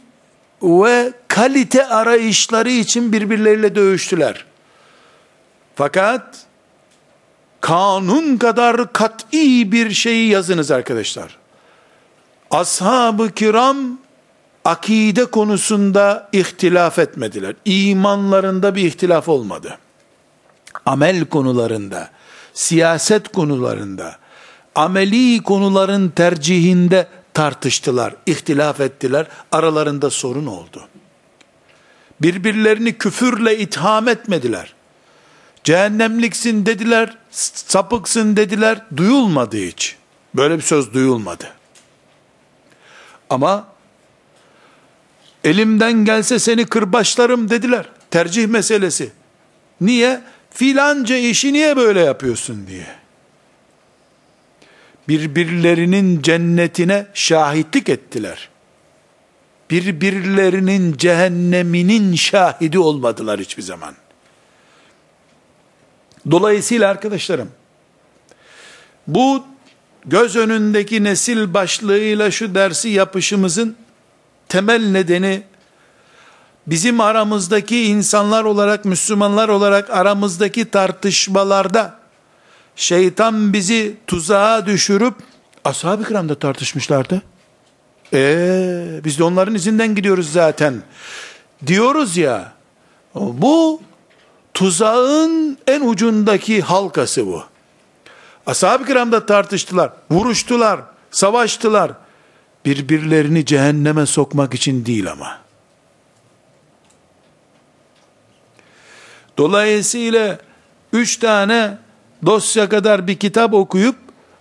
ve 0.62 1.12
kalite 1.28 1.86
arayışları 1.86 2.70
için 2.70 3.12
birbirleriyle 3.12 3.74
dövüştüler. 3.74 4.45
Fakat 5.76 6.46
kanun 7.60 8.36
kadar 8.36 8.92
kat'i 8.92 9.72
bir 9.72 9.90
şeyi 9.90 10.28
yazınız 10.28 10.70
arkadaşlar 10.70 11.38
ashab-ı 12.50 13.30
kiram 13.30 13.98
akide 14.64 15.24
konusunda 15.24 16.28
ihtilaf 16.32 16.98
etmediler. 16.98 17.54
İmanlarında 17.64 18.74
bir 18.74 18.84
ihtilaf 18.84 19.28
olmadı. 19.28 19.78
Amel 20.86 21.24
konularında, 21.24 22.10
siyaset 22.54 23.28
konularında, 23.28 24.16
ameli 24.74 25.42
konuların 25.42 26.08
tercihinde 26.08 27.08
tartıştılar, 27.34 28.14
ihtilaf 28.26 28.80
ettiler, 28.80 29.26
aralarında 29.52 30.10
sorun 30.10 30.46
oldu. 30.46 30.88
Birbirlerini 32.22 32.98
küfürle 32.98 33.58
itham 33.58 34.08
etmediler. 34.08 34.75
Cehennemliksin 35.66 36.66
dediler, 36.66 37.16
sapıksın 37.30 38.36
dediler, 38.36 38.82
duyulmadı 38.96 39.56
hiç. 39.56 39.96
Böyle 40.34 40.56
bir 40.56 40.62
söz 40.62 40.94
duyulmadı. 40.94 41.44
Ama 43.30 43.68
elimden 45.44 46.04
gelse 46.04 46.38
seni 46.38 46.66
kırbaçlarım 46.66 47.50
dediler. 47.50 47.86
Tercih 48.10 48.46
meselesi. 48.46 49.12
Niye? 49.80 50.20
Filanca 50.50 51.16
işi 51.16 51.52
niye 51.52 51.76
böyle 51.76 52.00
yapıyorsun 52.00 52.66
diye. 52.66 52.86
Birbirlerinin 55.08 56.22
cennetine 56.22 57.06
şahitlik 57.14 57.88
ettiler. 57.88 58.48
Birbirlerinin 59.70 60.96
cehenneminin 60.96 62.14
şahidi 62.14 62.78
olmadılar 62.78 63.40
hiçbir 63.40 63.62
zaman. 63.62 63.94
Dolayısıyla 66.30 66.90
arkadaşlarım, 66.90 67.48
bu 69.06 69.44
göz 70.04 70.36
önündeki 70.36 71.04
nesil 71.04 71.54
başlığıyla 71.54 72.30
şu 72.30 72.54
dersi 72.54 72.88
yapışımızın 72.88 73.76
temel 74.48 74.90
nedeni 74.90 75.42
bizim 76.66 77.00
aramızdaki 77.00 77.82
insanlar 77.82 78.44
olarak, 78.44 78.84
Müslümanlar 78.84 79.48
olarak 79.48 79.90
aramızdaki 79.90 80.70
tartışmalarda 80.70 81.98
şeytan 82.76 83.52
bizi 83.52 83.96
tuzağa 84.06 84.66
düşürüp 84.66 85.14
ashab-ı 85.64 86.04
kiramda 86.04 86.34
tartışmışlardı. 86.34 87.22
Ee, 88.12 89.00
biz 89.04 89.18
de 89.18 89.24
onların 89.24 89.54
izinden 89.54 89.94
gidiyoruz 89.94 90.32
zaten. 90.32 90.82
Diyoruz 91.66 92.16
ya, 92.16 92.52
Bu 93.14 93.80
tuzağın 94.56 95.58
en 95.66 95.80
ucundaki 95.80 96.62
halkası 96.62 97.26
bu. 97.26 97.44
Ashab-ı 98.46 98.86
kiramda 98.86 99.26
tartıştılar, 99.26 99.92
vuruştular, 100.10 100.80
savaştılar. 101.10 101.92
Birbirlerini 102.64 103.44
cehenneme 103.44 104.06
sokmak 104.06 104.54
için 104.54 104.86
değil 104.86 105.10
ama. 105.10 105.38
Dolayısıyla 109.38 110.38
üç 110.92 111.16
tane 111.16 111.78
dosya 112.26 112.68
kadar 112.68 113.06
bir 113.06 113.16
kitap 113.16 113.54
okuyup 113.54 113.96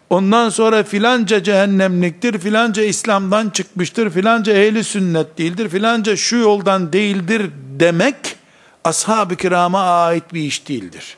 ondan 0.10 0.50
sonra 0.50 0.84
filanca 0.84 1.44
cehennemliktir, 1.44 2.40
filanca 2.40 2.84
İslam'dan 2.84 3.50
çıkmıştır, 3.50 4.10
filanca 4.10 4.54
ehli 4.54 4.84
sünnet 4.84 5.38
değildir, 5.38 5.70
filanca 5.70 6.16
şu 6.16 6.36
yoldan 6.36 6.94
değildir 6.94 7.52
demek 7.80 8.35
ashab-ı 8.86 9.36
kirama 9.36 9.82
ait 9.82 10.34
bir 10.34 10.42
iş 10.42 10.68
değildir. 10.68 11.18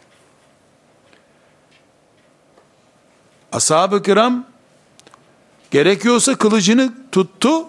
Ashab-ı 3.52 4.04
kiram 4.04 4.46
gerekiyorsa 5.72 6.36
kılıcını 6.36 6.94
tuttu, 7.12 7.66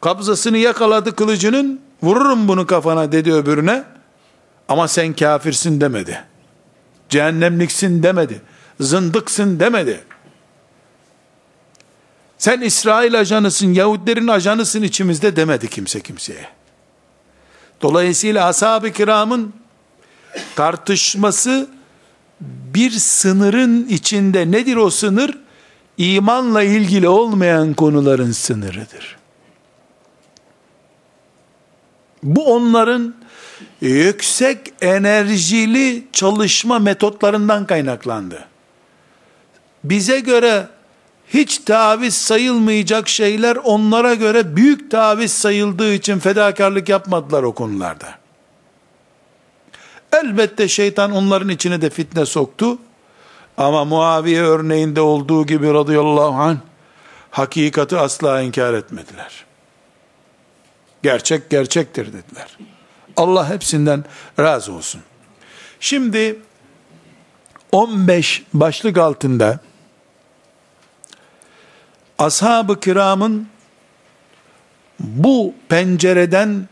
kabzasını 0.00 0.58
yakaladı 0.58 1.16
kılıcının, 1.16 1.80
vururum 2.02 2.48
bunu 2.48 2.66
kafana 2.66 3.12
dedi 3.12 3.32
öbürüne, 3.32 3.84
ama 4.68 4.88
sen 4.88 5.12
kafirsin 5.12 5.80
demedi. 5.80 6.24
Cehennemliksin 7.08 8.02
demedi. 8.02 8.42
Zındıksın 8.80 9.60
demedi. 9.60 10.04
Sen 12.38 12.60
İsrail 12.60 13.20
ajanısın, 13.20 13.72
Yahudilerin 13.72 14.28
ajanısın 14.28 14.82
içimizde 14.82 15.36
demedi 15.36 15.68
kimse 15.68 16.00
kimseye. 16.00 16.48
Dolayısıyla 17.82 18.46
ashab-ı 18.46 18.92
kiramın 18.92 19.52
tartışması 20.56 21.68
bir 22.40 22.90
sınırın 22.90 23.88
içinde 23.88 24.50
nedir 24.50 24.76
o 24.76 24.90
sınır? 24.90 25.38
İmanla 25.98 26.62
ilgili 26.62 27.08
olmayan 27.08 27.74
konuların 27.74 28.32
sınırıdır. 28.32 29.16
Bu 32.22 32.54
onların 32.54 33.14
yüksek 33.80 34.58
enerjili 34.80 36.04
çalışma 36.12 36.78
metotlarından 36.78 37.66
kaynaklandı. 37.66 38.44
Bize 39.84 40.20
göre 40.20 40.66
hiç 41.34 41.58
taviz 41.58 42.16
sayılmayacak 42.16 43.08
şeyler 43.08 43.56
onlara 43.56 44.14
göre 44.14 44.56
büyük 44.56 44.90
taviz 44.90 45.32
sayıldığı 45.32 45.94
için 45.94 46.18
fedakarlık 46.18 46.88
yapmadılar 46.88 47.42
o 47.42 47.54
konularda. 47.54 48.06
Elbette 50.12 50.68
şeytan 50.68 51.12
onların 51.12 51.48
içine 51.48 51.80
de 51.80 51.90
fitne 51.90 52.26
soktu. 52.26 52.78
Ama 53.56 53.84
Muaviye 53.84 54.42
örneğinde 54.42 55.00
olduğu 55.00 55.46
gibi 55.46 55.74
radıyallahu 55.74 56.42
anh 56.42 56.56
hakikati 57.30 57.96
asla 57.96 58.40
inkar 58.40 58.74
etmediler. 58.74 59.44
Gerçek 61.02 61.50
gerçektir 61.50 62.06
dediler. 62.06 62.58
Allah 63.16 63.48
hepsinden 63.48 64.04
razı 64.40 64.72
olsun. 64.72 65.00
Şimdi 65.80 66.38
15 67.72 68.42
başlık 68.54 68.98
altında 68.98 69.60
ashab-ı 72.18 72.80
kiramın 72.80 73.46
bu 75.00 75.54
pencereden 75.68 76.68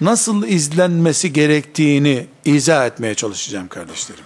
nasıl 0.00 0.46
izlenmesi 0.46 1.32
gerektiğini 1.32 2.26
izah 2.44 2.86
etmeye 2.86 3.14
çalışacağım 3.14 3.68
kardeşlerim. 3.68 4.24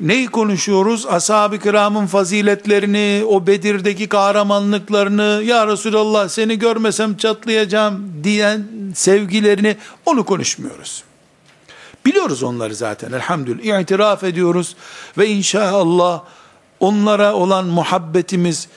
Neyi 0.00 0.26
konuşuyoruz? 0.26 1.06
Ashab-ı 1.06 1.58
kiramın 1.58 2.06
faziletlerini, 2.06 3.24
o 3.26 3.46
Bedir'deki 3.46 4.08
kahramanlıklarını, 4.08 5.42
ya 5.44 5.66
Resulallah 5.66 6.28
seni 6.28 6.58
görmesem 6.58 7.16
çatlayacağım 7.16 8.24
diyen 8.24 8.66
sevgilerini, 8.94 9.76
onu 10.06 10.24
konuşmuyoruz. 10.24 11.04
Biliyoruz 12.06 12.42
onları 12.42 12.74
zaten 12.74 13.12
elhamdülillah. 13.12 13.80
İtiraf 13.80 14.24
ediyoruz 14.24 14.76
ve 15.18 15.28
inşallah 15.28 16.22
onlara 16.80 17.34
olan 17.34 17.66
muhabbetimiz 17.66 18.68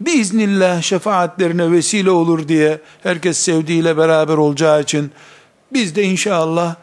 biiznillah 0.00 0.82
şefaatlerine 0.82 1.72
vesile 1.72 2.10
olur 2.10 2.48
diye 2.48 2.80
herkes 3.02 3.38
sevdiğiyle 3.38 3.96
beraber 3.96 4.34
olacağı 4.36 4.82
için 4.82 5.10
biz 5.72 5.96
de 5.96 6.02
inşallah 6.02 6.74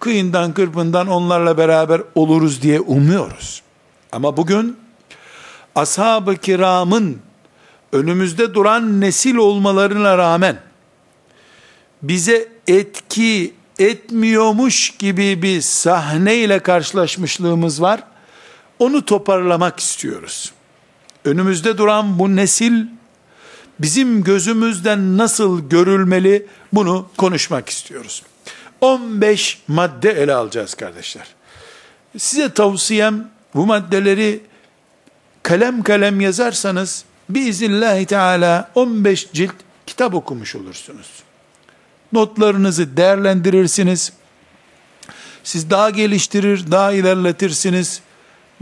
kıyından 0.00 0.52
kırpından 0.52 1.06
onlarla 1.06 1.58
beraber 1.58 2.02
oluruz 2.14 2.62
diye 2.62 2.80
umuyoruz. 2.80 3.62
Ama 4.12 4.36
bugün 4.36 4.76
ashab-ı 5.74 6.36
kiramın 6.36 7.18
önümüzde 7.92 8.54
duran 8.54 9.00
nesil 9.00 9.36
olmalarına 9.36 10.18
rağmen 10.18 10.56
bize 12.02 12.48
etki 12.66 13.54
etmiyormuş 13.78 14.90
gibi 14.90 15.42
bir 15.42 15.60
sahneyle 15.60 16.58
karşılaşmışlığımız 16.58 17.82
var. 17.82 18.02
Onu 18.80 19.04
toparlamak 19.04 19.80
istiyoruz. 19.80 20.52
Önümüzde 21.24 21.78
duran 21.78 22.18
bu 22.18 22.36
nesil 22.36 22.86
bizim 23.78 24.24
gözümüzden 24.24 25.18
nasıl 25.18 25.68
görülmeli 25.68 26.46
bunu 26.72 27.08
konuşmak 27.16 27.68
istiyoruz. 27.68 28.22
15 28.80 29.62
madde 29.68 30.10
ele 30.10 30.34
alacağız 30.34 30.74
kardeşler. 30.74 31.26
Size 32.18 32.54
tavsiyem 32.54 33.30
bu 33.54 33.66
maddeleri 33.66 34.40
kalem 35.42 35.82
kalem 35.82 36.20
yazarsanız 36.20 37.04
biiznillahü 37.28 38.06
teala 38.06 38.70
15 38.74 39.32
cilt 39.32 39.54
kitap 39.86 40.14
okumuş 40.14 40.56
olursunuz. 40.56 41.08
Notlarınızı 42.12 42.96
değerlendirirsiniz. 42.96 44.12
Siz 45.44 45.70
daha 45.70 45.90
geliştirir, 45.90 46.70
daha 46.70 46.92
ilerletirsiniz. 46.92 48.00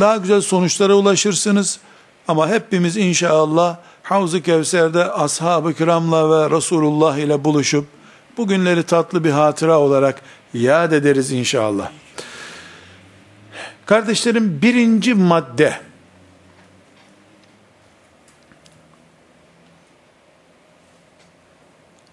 Daha 0.00 0.16
güzel 0.16 0.40
sonuçlara 0.40 0.94
ulaşırsınız. 0.94 1.78
Ama 2.28 2.48
hepimiz 2.48 2.96
inşallah 2.96 3.76
Havz-ı 4.02 4.42
Kevser'de 4.42 5.12
ashab-ı 5.12 5.74
kiramla 5.74 6.30
ve 6.30 6.56
Resulullah 6.56 7.16
ile 7.16 7.44
buluşup 7.44 7.86
bugünleri 8.36 8.82
tatlı 8.82 9.24
bir 9.24 9.30
hatıra 9.30 9.78
olarak 9.78 10.22
yad 10.54 10.92
ederiz 10.92 11.32
inşallah. 11.32 11.90
Kardeşlerim 13.86 14.62
birinci 14.62 15.14
madde 15.14 15.80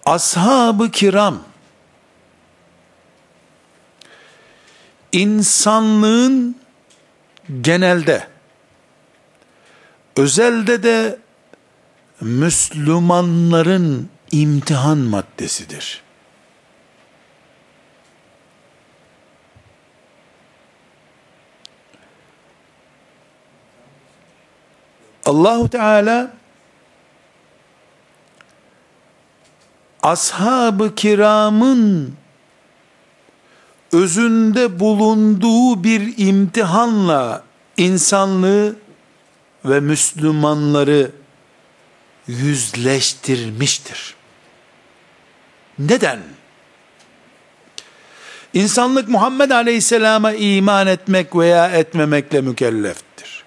ashab-ı 0.06 0.92
kiram 0.92 1.40
insanlığın 5.12 6.65
genelde 7.62 8.28
özelde 10.18 10.84
de 10.84 11.20
Müslümanların 12.22 14.10
imtihan 14.32 14.98
maddesidir. 14.98 16.06
Allahu 25.26 25.70
Teala 25.70 26.34
ashab-ı 30.04 30.96
kiramın 30.96 32.18
özünde 33.92 34.80
bulunduğu 34.80 35.84
bir 35.84 36.14
imtihanla 36.18 37.44
insanlığı 37.78 38.76
ve 39.66 39.80
Müslümanları 39.80 41.12
yüzleştirmiştir. 42.28 44.16
Neden? 45.80 46.20
İnsanlık 48.54 49.10
Muhammed 49.10 49.52
Aleyhisselam'a 49.52 50.34
iman 50.34 50.88
etmek 50.88 51.36
veya 51.36 51.68
etmemekle 51.68 52.42
mükelleftir. 52.42 53.44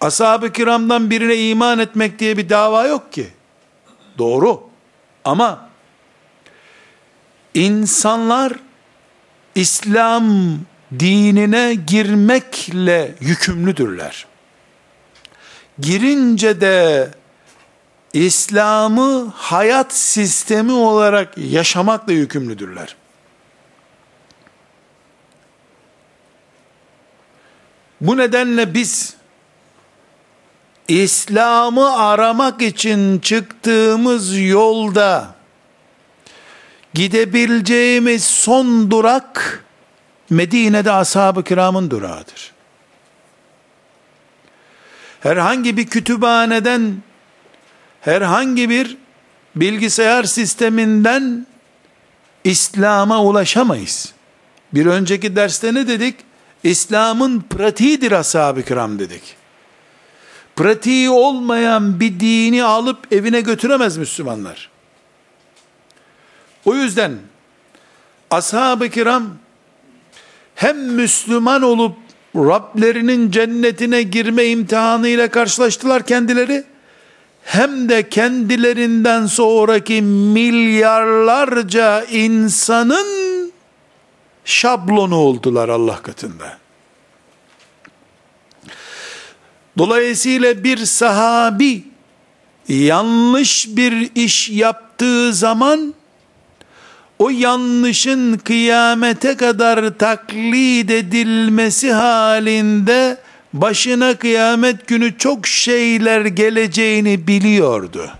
Ashab-ı 0.00 0.52
kiramdan 0.52 1.10
birine 1.10 1.36
iman 1.36 1.78
etmek 1.78 2.18
diye 2.18 2.36
bir 2.36 2.48
dava 2.48 2.86
yok 2.86 3.12
ki. 3.12 3.28
Doğru. 4.18 4.62
Ama 5.24 5.63
insanlar 7.54 8.52
İslam 9.54 10.58
dinine 10.98 11.74
girmekle 11.86 13.14
yükümlüdürler. 13.20 14.26
Girince 15.78 16.60
de 16.60 17.10
İslam'ı 18.12 19.32
hayat 19.34 19.92
sistemi 19.92 20.72
olarak 20.72 21.38
yaşamakla 21.38 22.12
yükümlüdürler. 22.12 22.96
Bu 28.00 28.16
nedenle 28.16 28.74
biz 28.74 29.14
İslam'ı 30.88 31.96
aramak 31.96 32.62
için 32.62 33.18
çıktığımız 33.18 34.38
yolda 34.38 35.33
gidebileceğimiz 36.94 38.24
son 38.24 38.90
durak 38.90 39.64
Medine'de 40.30 40.92
ashab-ı 40.92 41.44
kiramın 41.44 41.90
durağıdır. 41.90 42.52
Herhangi 45.20 45.76
bir 45.76 45.86
kütüphaneden, 45.86 46.94
herhangi 48.00 48.70
bir 48.70 48.96
bilgisayar 49.56 50.24
sisteminden 50.24 51.46
İslam'a 52.44 53.24
ulaşamayız. 53.24 54.12
Bir 54.72 54.86
önceki 54.86 55.36
derste 55.36 55.74
ne 55.74 55.88
dedik? 55.88 56.16
İslam'ın 56.62 57.40
pratiğidir 57.40 58.12
ashab-ı 58.12 58.62
kiram 58.62 58.98
dedik. 58.98 59.36
Pratiği 60.56 61.10
olmayan 61.10 62.00
bir 62.00 62.20
dini 62.20 62.64
alıp 62.64 63.12
evine 63.12 63.40
götüremez 63.40 63.96
Müslümanlar. 63.96 64.73
O 66.64 66.74
yüzden 66.74 67.12
ashab-ı 68.30 68.88
kiram 68.88 69.24
hem 70.54 70.78
Müslüman 70.78 71.62
olup 71.62 71.96
Rablerinin 72.36 73.30
cennetine 73.30 74.02
girme 74.02 74.44
imtihanıyla 74.44 75.28
karşılaştılar 75.28 76.06
kendileri, 76.06 76.64
hem 77.44 77.88
de 77.88 78.08
kendilerinden 78.08 79.26
sonraki 79.26 80.02
milyarlarca 80.02 82.04
insanın 82.04 83.52
şablonu 84.44 85.16
oldular 85.16 85.68
Allah 85.68 86.02
katında. 86.02 86.58
Dolayısıyla 89.78 90.64
bir 90.64 90.78
sahabi 90.78 91.84
yanlış 92.68 93.66
bir 93.68 94.10
iş 94.14 94.50
yaptığı 94.50 95.34
zaman 95.34 95.94
o 97.18 97.30
yanlışın 97.30 98.38
kıyamete 98.38 99.36
kadar 99.36 99.98
taklit 99.98 100.90
edilmesi 100.90 101.92
halinde 101.92 103.16
başına 103.52 104.14
kıyamet 104.14 104.86
günü 104.86 105.18
çok 105.18 105.46
şeyler 105.46 106.24
geleceğini 106.24 107.26
biliyordu. 107.26 108.10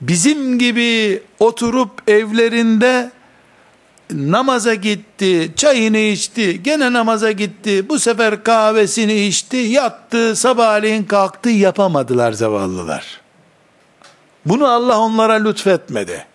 Bizim 0.00 0.58
gibi 0.58 1.22
oturup 1.38 2.10
evlerinde 2.10 3.10
namaza 4.10 4.74
gitti, 4.74 5.52
çayını 5.56 5.98
içti, 5.98 6.62
gene 6.62 6.92
namaza 6.92 7.32
gitti, 7.32 7.88
bu 7.88 7.98
sefer 7.98 8.44
kahvesini 8.44 9.26
içti, 9.26 9.56
yattı, 9.56 10.36
sabahleyin 10.36 11.04
kalktı 11.04 11.50
yapamadılar 11.50 12.32
zavallılar. 12.32 13.25
Bunu 14.46 14.66
Allah 14.66 14.98
onlara 14.98 15.32
lütfetmedi. 15.32 16.26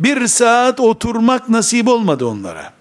Bir 0.00 0.26
saat 0.26 0.80
oturmak 0.80 1.48
nasip 1.48 1.88
olmadı 1.88 2.26
onlara. 2.26 2.72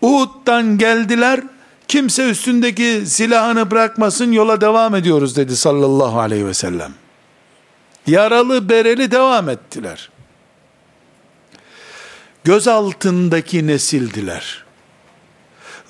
Uhud'dan 0.00 0.78
geldiler, 0.78 1.40
kimse 1.88 2.30
üstündeki 2.30 3.02
silahını 3.06 3.70
bırakmasın 3.70 4.32
yola 4.32 4.60
devam 4.60 4.94
ediyoruz 4.94 5.36
dedi 5.36 5.56
sallallahu 5.56 6.20
aleyhi 6.20 6.46
ve 6.46 6.54
sellem. 6.54 6.92
Yaralı 8.06 8.68
bereli 8.68 9.10
devam 9.10 9.48
ettiler. 9.48 10.10
Göz 12.44 12.68
altındaki 12.68 13.66
nesildiler. 13.66 14.64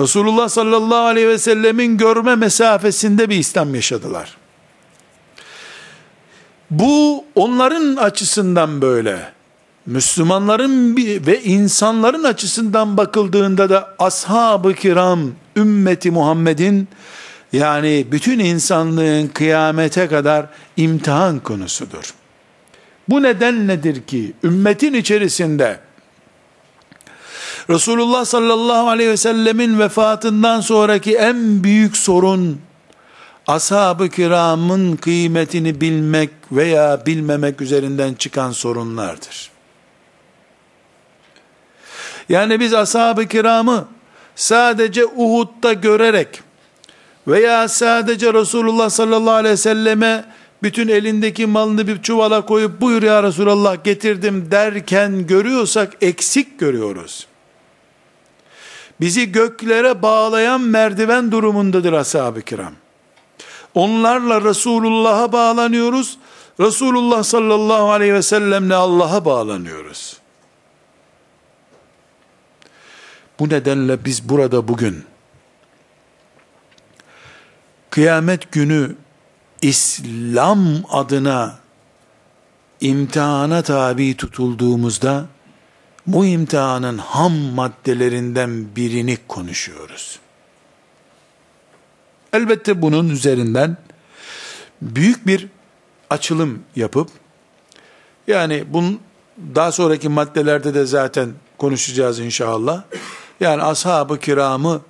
Resulullah 0.01 0.49
sallallahu 0.49 1.05
aleyhi 1.05 1.29
ve 1.29 1.38
sellemin 1.38 1.99
görme 1.99 2.37
mesafesinde 2.37 3.29
bir 3.31 3.37
İslam 3.37 3.75
yaşadılar. 3.75 4.37
Bu 6.73 7.25
onların 7.35 7.97
açısından 7.97 8.83
böyle. 8.83 9.33
Müslümanların 9.87 10.97
ve 11.27 11.43
insanların 11.43 12.25
açısından 12.25 12.97
bakıldığında 12.97 13.71
da 13.71 13.95
ashab-ı 13.99 14.75
kiram 14.75 15.21
ümmeti 15.57 16.11
Muhammed'in 16.11 16.89
yani 17.53 18.07
bütün 18.13 18.39
insanlığın 18.39 19.27
kıyamete 19.29 20.09
kadar 20.09 20.47
imtihan 20.77 21.41
konusudur. 21.41 22.15
Bu 23.09 23.23
neden 23.23 23.69
nedir 23.69 24.03
ki 24.03 24.33
ümmetin 24.45 24.95
içerisinde 24.95 25.79
Resulullah 27.71 28.25
sallallahu 28.25 28.89
aleyhi 28.89 29.11
ve 29.11 29.17
sellemin 29.17 29.79
vefatından 29.79 30.61
sonraki 30.61 31.17
en 31.17 31.65
büyük 31.65 31.97
sorun 31.97 32.61
ashab-ı 33.46 34.09
kiramın 34.09 34.96
kıymetini 34.96 35.81
bilmek 35.81 36.31
veya 36.52 37.07
bilmemek 37.07 37.61
üzerinden 37.61 38.14
çıkan 38.14 38.52
sorunlardır. 38.52 39.50
Yani 42.28 42.61
biz 42.61 42.74
ashab-ı 42.74 43.26
kiramı 43.26 43.88
sadece 44.37 45.07
Uhud'da 45.07 45.72
görerek 45.72 46.40
veya 47.26 47.68
sadece 47.68 48.35
Resulullah 48.35 48.90
sallallahu 48.90 49.35
aleyhi 49.35 49.52
ve 49.52 49.57
selleme 49.57 50.24
bütün 50.62 50.88
elindeki 50.88 51.46
malını 51.46 51.87
bir 51.87 52.02
çuvala 52.02 52.46
koyup 52.46 52.81
buyur 52.81 53.02
ya 53.02 53.22
Resulallah 53.22 53.85
getirdim 53.85 54.50
derken 54.50 55.26
görüyorsak 55.26 55.92
eksik 56.00 56.59
görüyoruz. 56.59 57.26
Bizi 59.00 59.33
göklere 59.33 60.02
bağlayan 60.02 60.61
merdiven 60.61 61.33
durumundadır 61.33 61.92
ashab-ı 61.92 62.42
kiram. 62.42 62.82
Onlarla 63.75 64.45
Resulullah'a 64.45 65.33
bağlanıyoruz. 65.33 66.19
Resulullah 66.61 67.23
sallallahu 67.23 67.91
aleyhi 67.91 68.15
ve 68.15 68.23
sellemle 68.23 68.75
Allah'a 68.75 69.25
bağlanıyoruz. 69.25 70.17
Bu 73.39 73.49
nedenle 73.49 74.05
biz 74.05 74.29
burada 74.29 74.69
bugün 74.69 75.05
kıyamet 77.91 78.53
günü 78.53 78.97
İslam 79.63 80.67
adına 80.91 81.59
imtihana 82.81 83.63
tabi 83.63 84.17
tutulduğumuzda 84.17 85.27
bu 86.07 86.27
imtihanın 86.27 86.99
ham 86.99 87.33
maddelerinden 87.33 88.77
birini 88.77 89.19
konuşuyoruz. 89.29 90.19
Elbette 92.33 92.83
bunun 92.83 93.09
üzerinden 93.09 93.77
büyük 94.83 95.27
bir 95.27 95.49
açılım 96.11 96.62
yapıp 96.77 97.09
yani 98.27 98.64
bunun 98.68 99.01
daha 99.55 99.73
sonraki 99.73 100.09
maddelerde 100.09 100.75
de 100.75 100.87
zaten 100.87 101.33
konuşacağız 101.59 102.18
inşallah. 102.18 102.83
Yani 103.40 103.62
ashab-ı 103.62 104.18
kiramı 104.18 104.81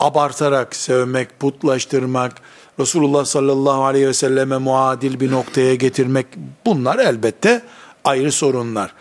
abartarak 0.00 0.76
sevmek, 0.76 1.40
putlaştırmak, 1.40 2.32
Resulullah 2.80 3.24
sallallahu 3.24 3.84
aleyhi 3.84 4.08
ve 4.08 4.14
selleme 4.14 4.58
muadil 4.58 5.20
bir 5.20 5.30
noktaya 5.30 5.74
getirmek 5.74 6.26
bunlar 6.66 6.98
elbette 6.98 7.62
ayrı 8.04 8.32
sorunlar. 8.32 8.94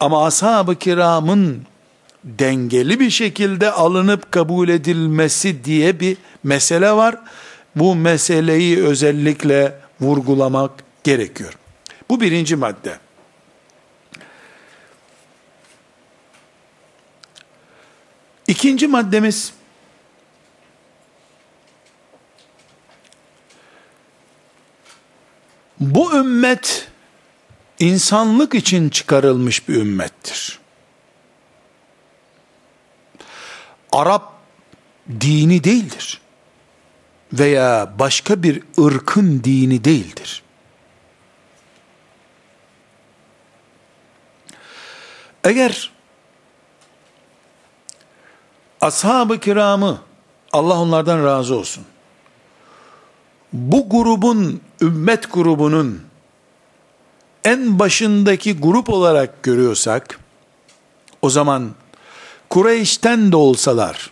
Ama 0.00 0.26
ashab-ı 0.26 0.74
kiramın 0.74 1.62
dengeli 2.24 3.00
bir 3.00 3.10
şekilde 3.10 3.70
alınıp 3.70 4.32
kabul 4.32 4.68
edilmesi 4.68 5.64
diye 5.64 6.00
bir 6.00 6.16
mesele 6.44 6.92
var. 6.92 7.16
Bu 7.76 7.94
meseleyi 7.94 8.82
özellikle 8.82 9.78
vurgulamak 10.00 10.70
gerekiyor. 11.04 11.58
Bu 12.08 12.20
birinci 12.20 12.56
madde. 12.56 12.98
İkinci 18.46 18.86
maddemiz 18.88 19.52
bu 25.80 26.16
ümmet 26.16 26.88
insanlık 27.78 28.54
için 28.54 28.88
çıkarılmış 28.88 29.68
bir 29.68 29.74
ümmettir. 29.74 30.61
Arap 33.92 34.32
dini 35.20 35.64
değildir. 35.64 36.20
Veya 37.32 37.92
başka 37.98 38.42
bir 38.42 38.62
ırkın 38.80 39.44
dini 39.44 39.84
değildir. 39.84 40.42
Eğer 45.44 45.90
ashab-ı 48.80 49.40
kiramı 49.40 50.00
Allah 50.52 50.80
onlardan 50.80 51.24
razı 51.24 51.54
olsun. 51.56 51.84
bu 53.52 53.88
grubun, 53.88 54.60
ümmet 54.80 55.32
grubunun 55.32 56.00
en 57.44 57.78
başındaki 57.78 58.58
grup 58.58 58.88
olarak 58.90 59.42
görüyorsak, 59.42 60.20
o 61.22 61.30
zaman 61.30 61.70
Kureyş'ten 62.52 63.32
de 63.32 63.36
olsalar, 63.36 64.10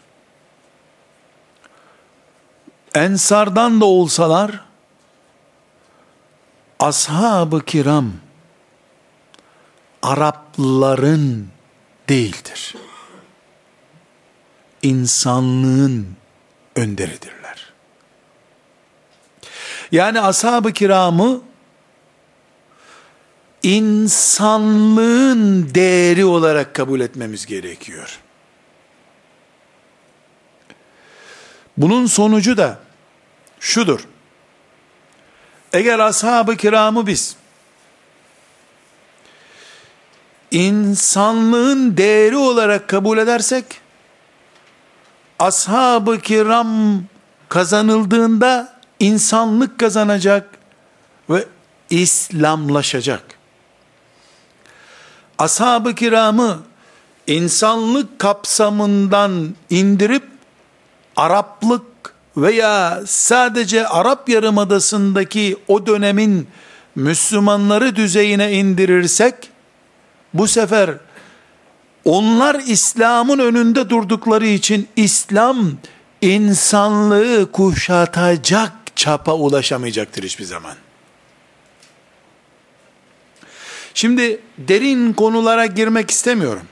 Ensardan 2.95 3.81
da 3.81 3.85
olsalar, 3.85 4.61
ashab-ı 6.79 7.65
kiram, 7.65 8.13
Arapların 10.03 11.49
değildir. 12.09 12.75
İnsanlığın 14.83 16.17
önderidirler. 16.77 17.73
Yani 19.93 20.21
ashab-ı 20.21 20.73
kiramı 20.73 21.41
insanlığın 23.63 25.75
değeri 25.75 26.25
olarak 26.25 26.75
kabul 26.75 27.01
etmemiz 27.01 27.47
gerekiyor. 27.47 28.21
Bunun 31.81 32.07
sonucu 32.07 32.57
da 32.57 32.79
şudur. 33.61 34.01
Eğer 35.73 35.99
ashab-ı 35.99 36.57
kiramı 36.57 37.07
biz 37.07 37.37
insanlığın 40.51 41.97
değeri 41.97 42.37
olarak 42.37 42.89
kabul 42.89 43.19
edersek 43.19 43.65
ashab-ı 45.39 46.21
kiram 46.21 47.03
kazanıldığında 47.49 48.81
insanlık 48.99 49.79
kazanacak 49.79 50.49
ve 51.31 51.45
İslamlaşacak. 51.91 53.23
Ashab-ı 55.39 55.95
kiramı 55.95 56.63
insanlık 57.27 58.19
kapsamından 58.19 59.55
indirip 59.71 60.30
Araplık 61.17 61.85
veya 62.37 63.03
sadece 63.07 63.89
Arap 63.89 64.29
Yarımadası'ndaki 64.29 65.57
o 65.69 65.87
dönemin 65.87 66.49
Müslümanları 66.95 67.97
düzeyine 67.97 68.53
indirirsek 68.53 69.35
bu 70.35 70.49
sefer 70.49 70.91
onlar 72.05 72.55
İslam'ın 72.67 73.39
önünde 73.39 73.91
durdukları 73.91 74.47
için 74.47 74.89
İslam 74.97 75.71
insanlığı 76.21 77.53
kuşatacak 77.53 78.73
çapa 78.97 79.35
ulaşamayacaktır 79.35 80.23
hiçbir 80.23 80.45
zaman. 80.45 80.75
Şimdi 83.95 84.41
derin 84.59 85.13
konulara 85.13 85.67
girmek 85.67 86.11
istemiyorum. 86.11 86.67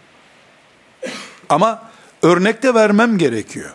Ama 1.48 1.82
örnek 2.22 2.62
de 2.62 2.74
vermem 2.74 3.18
gerekiyor. 3.18 3.70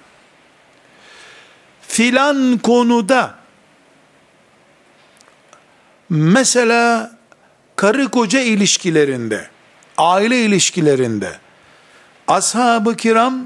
Filan 1.94 2.58
konuda 2.58 3.36
mesela 6.10 7.12
karı 7.76 8.10
koca 8.10 8.40
ilişkilerinde 8.40 9.48
aile 9.98 10.46
ilişkilerinde 10.46 11.32
ashab-ı 12.28 12.96
kiram 12.96 13.46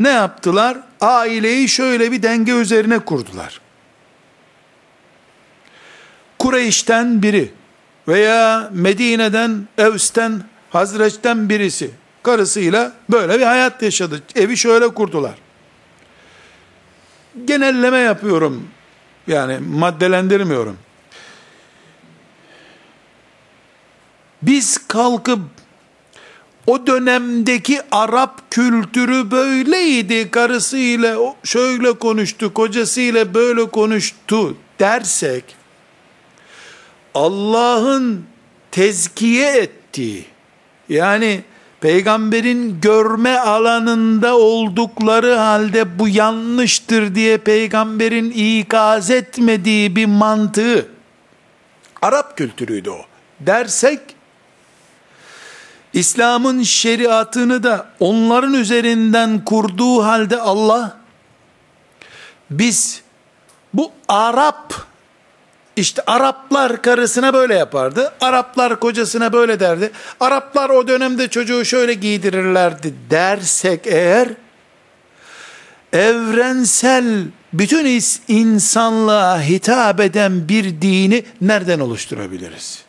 ne 0.00 0.08
yaptılar? 0.08 0.78
Aileyi 1.00 1.68
şöyle 1.68 2.12
bir 2.12 2.22
denge 2.22 2.52
üzerine 2.52 2.98
kurdular. 2.98 3.60
Kureyş'ten 6.38 7.22
biri 7.22 7.52
veya 8.08 8.70
Medine'den, 8.72 9.68
Evs'ten, 9.78 10.42
Hazreç'ten 10.70 11.48
birisi 11.48 11.90
karısıyla 12.22 12.92
böyle 13.10 13.38
bir 13.38 13.44
hayat 13.44 13.82
yaşadı. 13.82 14.22
Evi 14.34 14.56
şöyle 14.56 14.88
kurdular. 14.88 15.47
Genelleme 17.44 17.98
yapıyorum. 17.98 18.68
Yani 19.26 19.58
maddelendirmiyorum. 19.58 20.76
Biz 24.42 24.88
kalkıp 24.88 25.40
o 26.66 26.86
dönemdeki 26.86 27.80
Arap 27.90 28.50
kültürü 28.50 29.30
böyleydi. 29.30 30.30
Karısıyla 30.30 31.34
şöyle 31.44 31.92
konuştu, 31.92 32.54
kocasıyla 32.54 33.34
böyle 33.34 33.68
konuştu 33.70 34.56
dersek 34.80 35.44
Allah'ın 37.14 38.24
tezkiye 38.70 39.56
ettiği 39.56 40.24
yani 40.88 41.42
peygamberin 41.80 42.80
görme 42.80 43.38
alanında 43.38 44.36
oldukları 44.36 45.34
halde 45.34 45.98
bu 45.98 46.08
yanlıştır 46.08 47.14
diye 47.14 47.38
peygamberin 47.38 48.30
ikaz 48.30 49.10
etmediği 49.10 49.96
bir 49.96 50.06
mantığı. 50.06 50.88
Arap 52.02 52.36
kültürüydü 52.36 52.90
o. 52.90 53.00
Dersek 53.40 54.00
İslam'ın 55.92 56.62
şeriatını 56.62 57.62
da 57.62 57.86
onların 58.00 58.54
üzerinden 58.54 59.44
kurduğu 59.44 60.04
halde 60.04 60.40
Allah 60.40 60.96
biz 62.50 63.02
bu 63.74 63.92
Arap 64.08 64.74
işte 65.78 66.02
Araplar 66.06 66.82
karısına 66.82 67.34
böyle 67.34 67.54
yapardı. 67.54 68.12
Araplar 68.20 68.80
kocasına 68.80 69.32
böyle 69.32 69.60
derdi. 69.60 69.90
Araplar 70.20 70.70
o 70.70 70.88
dönemde 70.88 71.28
çocuğu 71.28 71.64
şöyle 71.64 71.94
giydirirlerdi 71.94 72.94
dersek 73.10 73.86
eğer 73.86 74.28
evrensel 75.92 77.24
bütün 77.52 78.02
insanlığa 78.28 79.42
hitap 79.42 80.00
eden 80.00 80.48
bir 80.48 80.64
dini 80.82 81.24
nereden 81.40 81.80
oluşturabiliriz? 81.80 82.84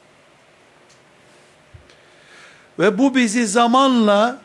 Ve 2.79 2.97
bu 2.97 3.15
bizi 3.15 3.47
zamanla 3.47 4.41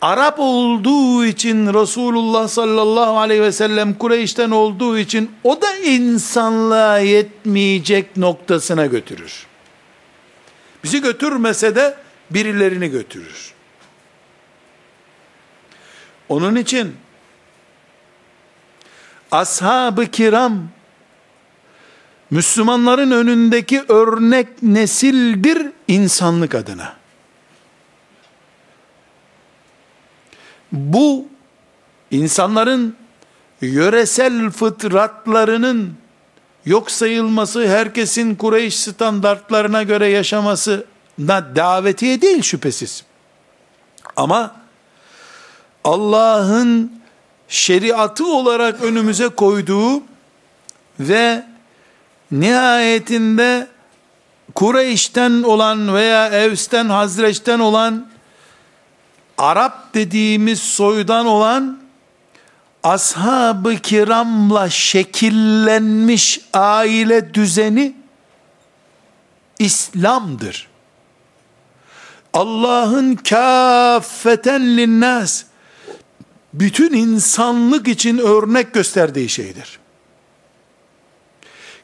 Arap 0.00 0.34
olduğu 0.38 1.24
için 1.24 1.74
Resulullah 1.74 2.48
sallallahu 2.48 3.18
aleyhi 3.18 3.42
ve 3.42 3.52
sellem 3.52 3.94
Kureyş'ten 3.94 4.50
olduğu 4.50 4.98
için 4.98 5.30
o 5.44 5.62
da 5.62 5.76
insanlığa 5.76 6.98
yetmeyecek 6.98 8.16
noktasına 8.16 8.86
götürür. 8.86 9.46
Bizi 10.84 11.02
götürmese 11.02 11.76
de 11.76 11.96
birilerini 12.30 12.88
götürür. 12.88 13.52
Onun 16.28 16.56
için 16.56 16.96
ashab-ı 19.30 20.06
kiram 20.06 20.68
Müslümanların 22.30 23.10
önündeki 23.10 23.82
örnek 23.88 24.62
nesildir 24.62 25.66
insanlık 25.88 26.54
adına. 26.54 26.97
Bu 30.72 31.26
insanların 32.10 32.96
yöresel 33.60 34.50
fıtratlarının 34.50 35.94
yok 36.64 36.90
sayılması, 36.90 37.68
herkesin 37.68 38.34
Kureyş 38.34 38.76
standartlarına 38.76 39.82
göre 39.82 40.08
yaşamasına 40.08 41.56
davetiye 41.56 42.22
değil 42.22 42.42
şüphesiz. 42.42 43.04
Ama 44.16 44.56
Allah'ın 45.84 46.92
şeriatı 47.48 48.26
olarak 48.26 48.82
önümüze 48.82 49.28
koyduğu 49.28 50.02
ve 51.00 51.44
nihayetinde 52.30 53.66
Kureyş'ten 54.54 55.42
olan 55.42 55.94
veya 55.94 56.28
Evs'ten, 56.28 56.88
Hazreç'ten 56.88 57.58
olan 57.58 58.08
Arap 59.38 59.94
dediğimiz 59.94 60.60
soydan 60.60 61.26
olan 61.26 61.78
ashab-ı 62.82 63.76
kiramla 63.76 64.70
şekillenmiş 64.70 66.40
aile 66.52 67.34
düzeni 67.34 67.96
İslam'dır. 69.58 70.68
Allah'ın 72.32 73.14
kâffeten 73.14 74.76
linnas 74.76 75.44
bütün 76.54 76.92
insanlık 76.92 77.88
için 77.88 78.18
örnek 78.18 78.74
gösterdiği 78.74 79.28
şeydir 79.28 79.78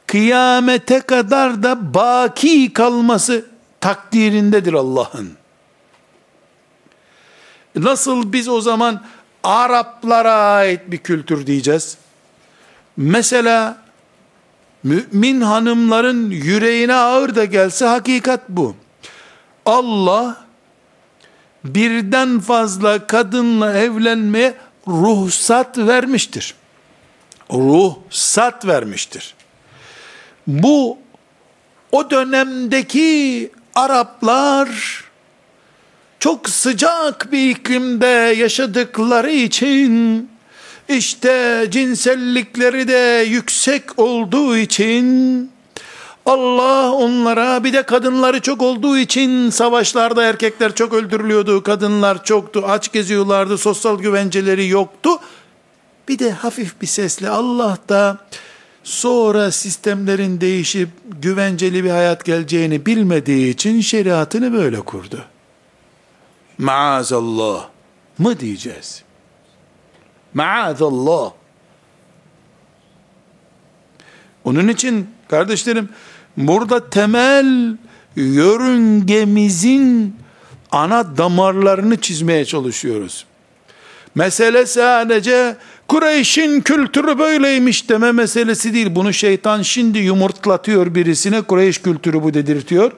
kıyamete 0.07 1.01
kadar 1.01 1.63
da 1.63 1.95
baki 1.95 2.73
kalması 2.73 3.45
takdirindedir 3.81 4.73
Allah'ın. 4.73 5.33
Nasıl 7.77 8.33
biz 8.33 8.49
o 8.49 8.61
zaman 8.61 9.03
Araplara 9.43 10.33
ait 10.33 10.81
bir 10.87 10.99
kültür 10.99 11.47
diyeceğiz? 11.47 11.99
Mesela 12.97 13.79
mümin 14.83 15.41
hanımların 15.41 16.31
yüreğine 16.31 16.95
ağır 16.95 17.35
da 17.35 17.45
gelse 17.45 17.87
hakikat 17.87 18.49
bu. 18.49 18.77
Allah 19.67 20.45
birden 21.65 22.41
fazla 22.41 23.07
kadınla 23.07 23.79
evlenmeye 23.79 24.55
ruhsat 24.89 25.79
vermiştir. 25.79 26.55
Ruhsat 27.51 28.67
vermiştir. 28.67 29.35
Bu 30.47 30.99
o 31.93 32.11
dönemdeki 32.11 33.51
Araplar 33.75 35.04
çok 36.25 36.49
sıcak 36.49 37.33
bir 37.33 37.51
iklimde 37.51 38.35
yaşadıkları 38.37 39.31
için 39.31 40.31
işte 40.89 41.67
cinsellikleri 41.71 42.89
de 42.89 43.25
yüksek 43.29 43.99
olduğu 43.99 44.57
için 44.57 45.51
Allah 46.27 46.93
onlara 46.93 47.65
bir 47.65 47.73
de 47.73 47.83
kadınları 47.83 48.41
çok 48.41 48.63
olduğu 48.63 48.99
için 48.99 49.51
savaşlarda 49.51 50.25
erkekler 50.25 50.75
çok 50.75 50.93
öldürülüyordu, 50.93 51.63
kadınlar 51.63 52.25
çoktu, 52.25 52.65
aç 52.67 52.93
geziyorlardı, 52.93 53.59
sosyal 53.59 53.99
güvenceleri 53.99 54.69
yoktu. 54.69 55.11
Bir 56.09 56.19
de 56.19 56.31
hafif 56.31 56.81
bir 56.83 56.87
sesle 56.87 57.29
Allah 57.29 57.79
da 57.89 58.19
sonra 58.85 59.51
sistemlerin 59.51 60.41
değişip 60.41 60.89
güvenceli 61.23 61.85
bir 61.85 61.91
hayat 61.91 62.25
geleceğini 62.25 62.87
bilmediği 62.87 63.51
için 63.51 63.81
şeriatını 63.81 64.53
böyle 64.53 64.81
kurdu. 64.81 65.25
Maazallah 66.59 67.69
mı 68.19 68.41
diyeceğiz? 68.41 69.03
Maazallah. 70.35 71.33
Onun 74.45 74.69
için 74.69 75.09
kardeşlerim 75.29 75.89
burada 76.37 76.91
temel 76.91 77.77
yörüngemizin 78.17 80.17
ana 80.71 81.17
damarlarını 81.17 82.01
çizmeye 82.01 82.45
çalışıyoruz. 82.45 83.27
Mesele 84.15 84.67
sadece 84.67 85.57
Kureyş'in 85.89 86.61
kültürü 86.61 87.19
böyleymiş 87.19 87.89
deme 87.89 88.13
meselesi 88.13 88.75
değil. 88.75 88.89
Bunu 88.91 89.13
şeytan 89.13 89.63
şimdi 89.63 89.99
yumurtlatıyor 89.99 90.95
birisine. 90.95 91.43
Kureyş 91.43 91.79
kültürü 91.79 92.23
bu 92.23 92.35
dedirtiyor. 92.35 92.93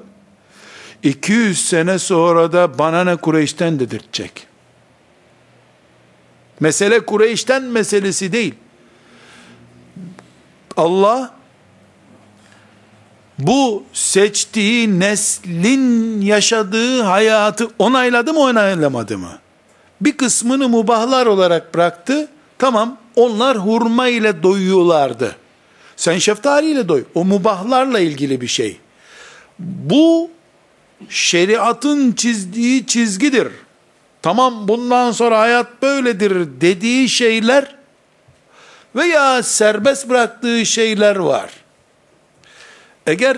200 1.07 1.69
sene 1.69 1.99
sonra 1.99 2.53
da 2.53 2.79
bana 2.79 3.05
ne 3.05 3.17
Kureyş'ten 3.17 3.81
dedirtecek. 3.81 4.47
Mesele 6.61 7.01
Kureyş'ten 7.01 7.63
meselesi 7.63 8.33
değil. 8.33 8.55
Allah 10.77 11.35
bu 13.39 13.85
seçtiği 13.93 15.01
neslin 15.01 16.21
yaşadığı 16.21 17.03
hayatı 17.03 17.71
onayladı 17.79 18.33
mı 18.33 18.41
onaylamadı 18.41 19.19
mı? 19.19 19.39
Bir 20.01 20.17
kısmını 20.17 20.69
mubahlar 20.69 21.27
olarak 21.27 21.75
bıraktı. 21.75 22.29
Tamam 22.59 22.99
onlar 23.17 23.59
hurma 23.59 24.09
ile 24.09 24.43
doyuyorlardı. 24.43 25.37
Sen 25.97 26.19
şeftali 26.19 26.71
ile 26.71 26.89
doy. 26.89 27.05
O 27.15 27.25
mubahlarla 27.25 28.01
ilgili 28.01 28.41
bir 28.41 28.47
şey. 28.47 28.81
Bu 29.59 30.31
şeriatın 31.09 32.13
çizdiği 32.13 32.87
çizgidir. 32.87 33.49
Tamam 34.23 34.69
bundan 34.69 35.13
sonra 35.13 35.41
hayat 35.41 35.83
böyledir 35.83 36.49
dediği 36.61 37.09
şeyler 37.09 37.77
veya 38.97 39.43
serbest 39.43 40.09
bıraktığı 40.09 40.67
şeyler 40.67 41.17
var. 41.17 41.51
Eğer 43.07 43.37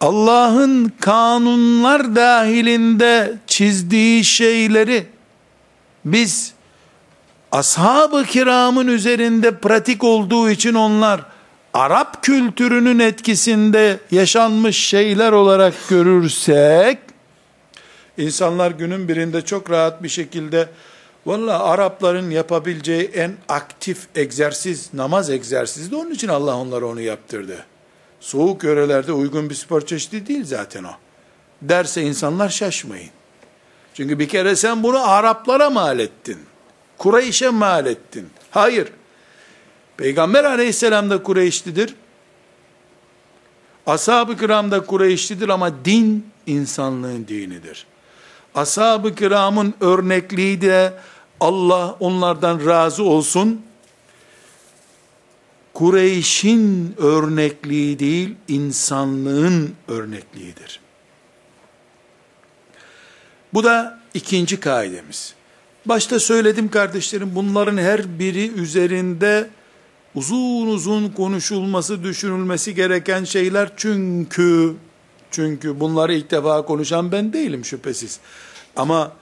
Allah'ın 0.00 0.92
kanunlar 1.00 2.16
dahilinde 2.16 3.34
çizdiği 3.46 4.24
şeyleri 4.24 5.06
biz 6.04 6.52
ashab-ı 7.52 8.24
kiramın 8.24 8.86
üzerinde 8.86 9.58
pratik 9.58 10.04
olduğu 10.04 10.50
için 10.50 10.74
onlar 10.74 11.20
Arap 11.74 12.22
kültürünün 12.22 12.98
etkisinde 12.98 13.98
yaşanmış 14.10 14.76
şeyler 14.76 15.32
olarak 15.32 15.74
görürsek 15.88 16.98
insanlar 18.18 18.70
günün 18.70 19.08
birinde 19.08 19.42
çok 19.42 19.70
rahat 19.70 20.02
bir 20.02 20.08
şekilde 20.08 20.68
valla 21.26 21.64
Arapların 21.64 22.30
yapabileceği 22.30 23.04
en 23.04 23.32
aktif 23.48 24.06
egzersiz 24.14 24.94
namaz 24.94 25.30
egzersizi 25.30 25.90
de 25.90 25.96
onun 25.96 26.10
için 26.10 26.28
Allah 26.28 26.56
onlara 26.56 26.86
onu 26.86 27.00
yaptırdı. 27.00 27.66
Soğuk 28.20 28.64
yörelerde 28.64 29.12
uygun 29.12 29.50
bir 29.50 29.54
spor 29.54 29.86
çeşidi 29.86 30.26
değil 30.26 30.44
zaten 30.44 30.84
o. 30.84 30.92
Derse 31.62 32.02
insanlar 32.02 32.48
şaşmayın. 32.48 33.10
Çünkü 33.94 34.18
bir 34.18 34.28
kere 34.28 34.56
sen 34.56 34.82
bunu 34.82 35.10
Araplara 35.10 35.70
mal 35.70 35.98
ettin. 35.98 36.38
Kureyş'e 36.98 37.50
mal 37.50 37.86
ettin. 37.86 38.30
Hayır. 38.50 38.88
Peygamber 40.02 40.44
aleyhisselam 40.44 41.10
da 41.10 41.22
Kureyşlidir. 41.22 41.94
Ashab-ı 43.86 44.36
kiram 44.36 44.70
da 44.70 44.86
Kureyşlidir 44.86 45.48
ama 45.48 45.84
din 45.84 46.26
insanlığın 46.46 47.28
dinidir. 47.28 47.86
Ashab-ı 48.54 49.14
kiramın 49.14 49.74
örnekliği 49.80 50.60
de 50.60 50.92
Allah 51.40 51.96
onlardan 52.00 52.66
razı 52.66 53.02
olsun. 53.02 53.62
Kureyş'in 55.74 56.94
örnekliği 56.98 57.98
değil, 57.98 58.34
insanlığın 58.48 59.74
örnekliğidir. 59.88 60.80
Bu 63.54 63.64
da 63.64 64.00
ikinci 64.14 64.60
kaidemiz. 64.60 65.34
Başta 65.86 66.20
söyledim 66.20 66.70
kardeşlerim 66.70 67.34
bunların 67.34 67.76
her 67.76 68.18
biri 68.18 68.50
üzerinde 68.50 69.50
uzun 70.14 70.66
uzun 70.66 71.08
konuşulması, 71.08 72.04
düşünülmesi 72.04 72.74
gereken 72.74 73.24
şeyler 73.24 73.70
çünkü 73.76 74.74
çünkü 75.30 75.80
bunları 75.80 76.14
ilk 76.14 76.30
defa 76.30 76.64
konuşan 76.64 77.12
ben 77.12 77.32
değilim 77.32 77.64
şüphesiz. 77.64 78.20
Ama 78.76 79.12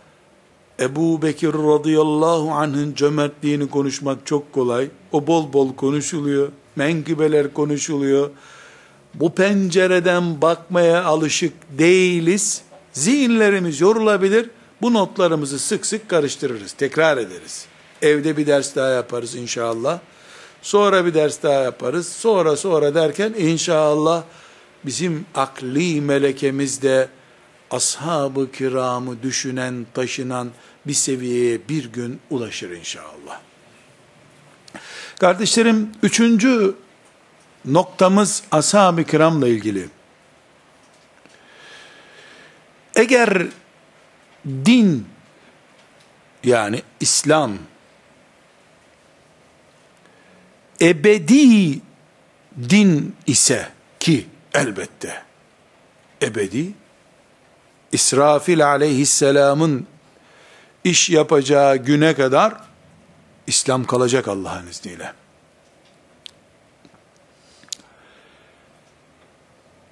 Ebu 0.80 1.22
Bekir 1.22 1.53
radıyallahu 1.53 2.51
anh'ın 2.51 2.95
cömertliğini 2.95 3.70
konuşmak 3.70 4.26
çok 4.26 4.53
kolay. 4.53 4.88
O 5.12 5.26
bol 5.26 5.53
bol 5.53 5.74
konuşuluyor. 5.76 6.49
Menkıbeler 6.76 7.53
konuşuluyor. 7.53 8.30
Bu 9.14 9.34
pencereden 9.34 10.43
bakmaya 10.43 11.05
alışık 11.05 11.53
değiliz. 11.78 12.62
Zihinlerimiz 12.93 13.80
yorulabilir. 13.80 14.51
Bu 14.82 14.95
notlarımızı 14.95 15.59
sık 15.59 15.86
sık 15.86 16.09
karıştırırız. 16.09 16.72
Tekrar 16.72 17.16
ederiz. 17.16 17.66
Evde 18.03 18.36
bir 18.36 18.47
ders 18.47 18.76
daha 18.76 18.88
yaparız 18.88 19.34
inşallah. 19.34 20.01
Sonra 20.62 21.06
bir 21.06 21.14
ders 21.14 21.42
daha 21.42 21.62
yaparız. 21.62 22.08
Sonra 22.08 22.56
sonra 22.56 22.94
derken 22.94 23.34
inşallah 23.38 24.22
bizim 24.84 25.26
akli 25.34 26.00
melekemizde 26.00 27.08
ashab-ı 27.70 28.52
kiramı 28.52 29.22
düşünen, 29.22 29.86
taşınan 29.94 30.50
bir 30.86 30.94
seviyeye 30.94 31.68
bir 31.68 31.92
gün 31.92 32.20
ulaşır 32.30 32.70
inşallah. 32.70 33.40
Kardeşlerim, 35.20 35.90
üçüncü 36.02 36.74
noktamız 37.64 38.42
ashab-ı 38.50 39.04
kiramla 39.04 39.48
ilgili. 39.48 39.88
Eğer 42.96 43.46
din 44.46 45.06
yani 46.44 46.82
İslam 47.00 47.52
ebedi 50.82 51.80
din 52.70 53.16
ise 53.26 53.68
ki 54.00 54.26
elbette 54.54 55.22
ebedi 56.22 56.72
İsrafil 57.92 58.66
aleyhisselamın 58.66 59.86
iş 60.84 61.10
yapacağı 61.10 61.76
güne 61.76 62.14
kadar 62.14 62.54
İslam 63.46 63.84
kalacak 63.84 64.28
Allah'ın 64.28 64.66
izniyle. 64.66 65.12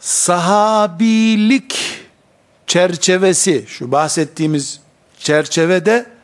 Sahabilik 0.00 1.76
çerçevesi, 2.66 3.64
şu 3.68 3.92
bahsettiğimiz 3.92 4.80
çerçevede 5.18 6.17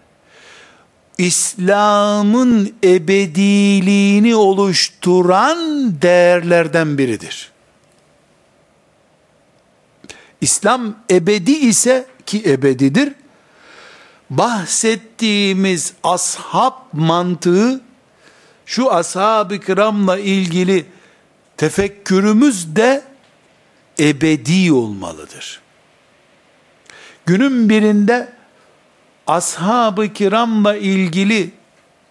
İslam'ın 1.19 2.75
ebediliğini 2.85 4.37
oluşturan 4.37 5.59
değerlerden 6.03 6.99
biridir. 6.99 7.53
İslam 10.41 10.97
ebedi 11.11 11.53
ise 11.53 12.07
ki 12.27 12.43
ebedidir. 12.47 13.13
Bahsettiğimiz 14.31 15.93
ashab 16.03 16.73
mantığı 16.93 17.81
şu 18.67 18.93
ashab-ı 18.93 19.61
kiramla 19.61 20.19
ilgili 20.19 20.87
tefekkürümüz 21.57 22.77
de 22.77 23.05
ebedi 24.01 24.73
olmalıdır. 24.73 25.61
Günün 27.27 27.69
birinde 27.69 28.33
ashab-ı 29.27 30.13
kiramla 30.13 30.77
ilgili 30.77 31.51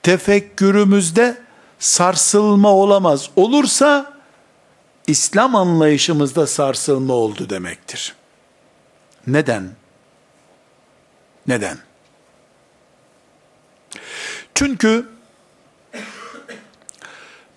tefekkürümüzde 0.03 1.37
sarsılma 1.79 2.71
olamaz. 2.71 3.29
Olursa 3.35 4.13
İslam 5.07 5.55
anlayışımızda 5.55 6.47
sarsılma 6.47 7.13
oldu 7.13 7.49
demektir. 7.49 8.15
Neden? 9.27 9.71
Neden? 11.47 11.77
Çünkü 14.55 15.09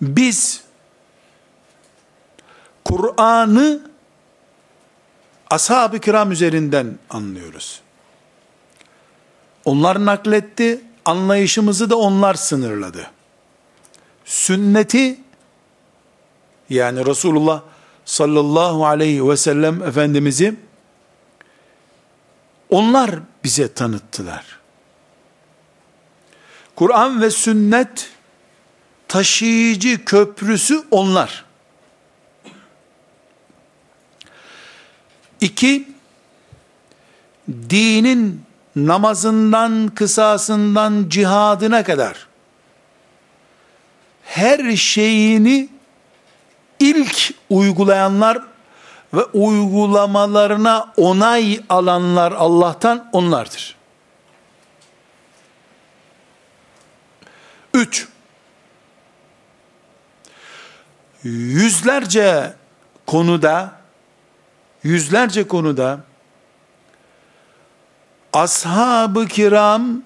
biz 0.01 0.63
Kur'an'ı 2.85 3.81
ashab-ı 5.49 5.99
kiram 5.99 6.31
üzerinden 6.31 6.99
anlıyoruz. 7.09 7.81
Onlar 9.67 10.05
nakletti, 10.05 10.81
anlayışımızı 11.05 11.89
da 11.89 11.97
onlar 11.97 12.33
sınırladı. 12.33 13.11
Sünneti 14.25 15.19
yani 16.69 17.05
Resulullah 17.05 17.61
sallallahu 18.05 18.85
aleyhi 18.85 19.29
ve 19.29 19.37
sellem 19.37 19.83
Efendimiz'i 19.83 20.55
onlar 22.69 23.11
bize 23.43 23.73
tanıttılar. 23.73 24.59
Kur'an 26.75 27.21
ve 27.21 27.31
sünnet 27.31 28.09
taşıyıcı 29.07 30.05
köprüsü 30.05 30.83
onlar. 30.91 31.45
İki, 35.41 35.87
dinin 37.49 38.46
namazından, 38.85 39.87
kısasından, 39.87 41.05
cihadına 41.09 41.83
kadar 41.83 42.27
her 44.23 44.75
şeyini 44.75 45.69
ilk 46.79 47.33
uygulayanlar 47.49 48.41
ve 49.13 49.23
uygulamalarına 49.23 50.93
onay 50.97 51.59
alanlar 51.69 52.31
Allah'tan 52.31 53.09
onlardır. 53.11 53.75
Üç, 57.73 58.07
yüzlerce 61.23 62.53
konuda, 63.07 63.71
yüzlerce 64.83 65.47
konuda 65.47 65.99
ashab-ı 68.37 69.27
kiram 69.27 70.03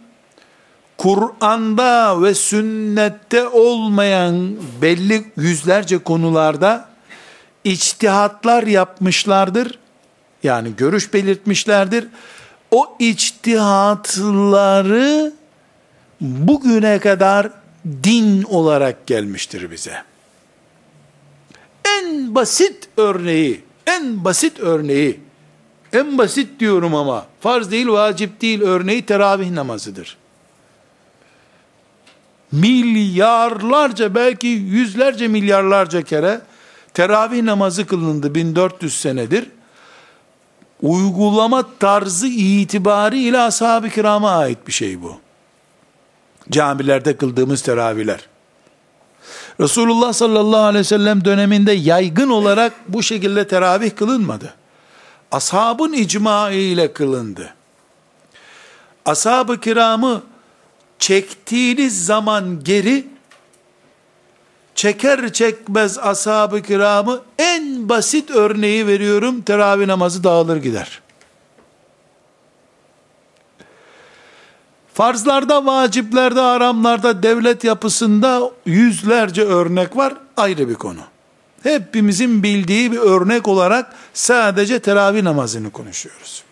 Kur'an'da 0.98 2.22
ve 2.22 2.36
sünnette 2.36 3.48
olmayan 3.48 4.56
belli 4.82 5.32
yüzlerce 5.38 5.98
konularda 5.98 6.90
içtihatlar 7.64 8.64
yapmışlardır. 8.64 9.80
Yani 10.44 10.76
görüş 10.76 11.14
belirtmişlerdir. 11.14 12.08
O 12.72 12.96
içtihatları 13.00 15.34
bugüne 16.22 17.00
kadar 17.00 17.50
din 18.04 18.44
olarak 18.44 19.08
gelmiştir 19.08 19.72
bize. 19.72 20.04
En 21.86 22.36
basit 22.36 22.90
örneği, 22.98 23.64
en 23.88 24.26
basit 24.26 24.60
örneği, 24.60 25.20
en 25.94 26.18
basit 26.18 26.60
diyorum 26.60 26.96
ama 26.96 27.26
farz 27.40 27.72
değil, 27.72 27.88
vacip 27.88 28.42
değil 28.42 28.62
örneği 28.62 29.06
teravih 29.06 29.52
namazıdır 29.52 30.18
milyarlarca 32.52 34.16
belki 34.16 34.48
yüzlerce 34.48 35.28
milyarlarca 35.28 36.02
kere 36.02 36.42
teravih 36.94 37.44
namazı 37.44 37.88
kılındı 37.88 38.36
1400 38.36 39.02
senedir. 39.02 39.48
Uygulama 40.82 41.64
tarzı 41.80 42.28
itibariyle 42.28 43.40
ashab-ı 43.40 43.90
kirama 43.90 44.32
ait 44.32 44.68
bir 44.68 44.72
şey 44.72 45.02
bu. 45.02 45.16
Camilerde 46.50 47.18
kıldığımız 47.18 47.62
teravihler. 47.62 48.28
Resulullah 49.60 50.14
sallallahu 50.14 50.62
aleyhi 50.62 50.80
ve 50.80 50.84
sellem 50.84 51.26
döneminde 51.26 51.72
yaygın 51.72 52.30
olarak 52.30 52.74
bu 52.88 53.04
şekilde 53.04 53.48
teravih 53.48 53.96
kılınmadı. 53.96 54.54
Ashabın 55.32 55.94
icma 55.94 56.50
ile 56.50 56.94
kılındı. 56.94 57.54
Ashab-ı 59.06 59.60
kiramı 59.60 60.22
çektiğiniz 61.00 62.06
zaman 62.06 62.64
geri 62.64 63.08
çeker 64.76 65.34
çekmez 65.34 65.98
ashab-ı 65.98 66.62
kiramı 66.62 67.22
en 67.40 67.90
basit 67.90 68.32
örneği 68.32 68.88
veriyorum 68.88 69.42
teravih 69.42 69.86
namazı 69.86 70.24
dağılır 70.24 70.58
gider. 70.58 71.02
Farzlarda, 74.94 75.66
vaciplerde, 75.66 76.42
aramlarda, 76.42 77.24
devlet 77.24 77.64
yapısında 77.64 78.52
yüzlerce 78.66 79.44
örnek 79.44 79.98
var. 79.98 80.14
Ayrı 80.38 80.70
bir 80.70 80.76
konu. 80.76 81.11
Hepimizin 81.64 82.44
bildiği 82.44 82.92
bir 82.92 82.98
örnek 82.98 83.48
olarak 83.48 83.96
sadece 84.14 84.80
teravih 84.80 85.22
namazını 85.22 85.72
konuşuyoruz. 85.72 86.44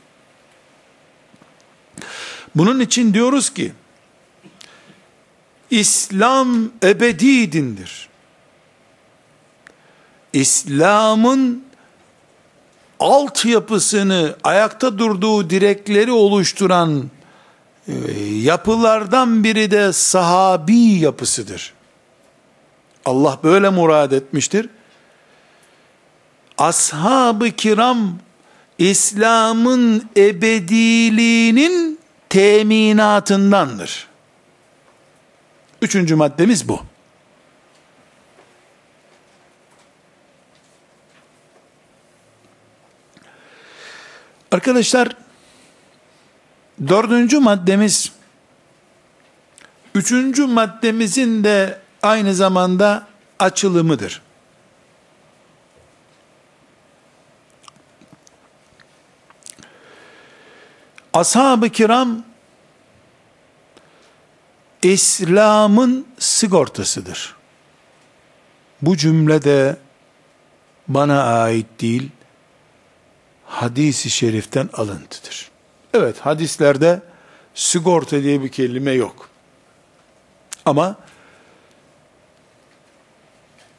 Bunun 2.56 2.80
için 2.80 3.14
diyoruz 3.14 3.50
ki, 3.50 3.74
İslam 5.70 6.72
ebedi 6.84 7.52
dindir. 7.52 8.10
İslam'ın 10.34 11.64
altyapısını, 13.00 14.36
ayakta 14.44 14.98
durduğu 14.98 15.50
direkleri 15.50 16.12
oluşturan 16.12 17.10
e, 17.88 17.94
yapılardan 18.24 19.44
biri 19.44 19.72
de 19.72 19.94
sahabi 19.94 20.78
yapısıdır. 20.78 21.74
Allah 23.06 23.40
böyle 23.44 23.70
murad 23.70 24.12
etmiştir. 24.12 24.70
Ashab-ı 26.60 27.52
kiram 27.52 28.20
İslam'ın 28.78 30.10
ebediliğinin 30.18 32.00
teminatındandır. 32.30 34.08
Üçüncü 35.82 36.16
maddemiz 36.16 36.68
bu. 36.68 36.82
Arkadaşlar, 44.52 45.10
dördüncü 46.88 47.40
maddemiz, 47.40 48.12
üçüncü 49.96 50.46
maddemizin 50.46 51.44
de 51.44 51.80
aynı 52.04 52.36
zamanda 52.36 53.08
açılımıdır. 53.40 54.22
Ashab-ı 61.14 61.70
kiram 61.70 62.24
İslam'ın 64.84 66.08
sigortasıdır. 66.20 67.36
Bu 68.82 68.98
cümle 68.98 69.44
de 69.44 69.78
bana 70.88 71.24
ait 71.24 71.82
değil, 71.82 72.10
hadisi 73.46 74.10
şeriften 74.10 74.70
alıntıdır. 74.74 75.52
Evet 75.94 76.20
hadislerde 76.20 77.02
sigorta 77.56 78.24
diye 78.24 78.44
bir 78.44 78.50
kelime 78.50 78.92
yok. 78.92 79.30
Ama 80.66 80.96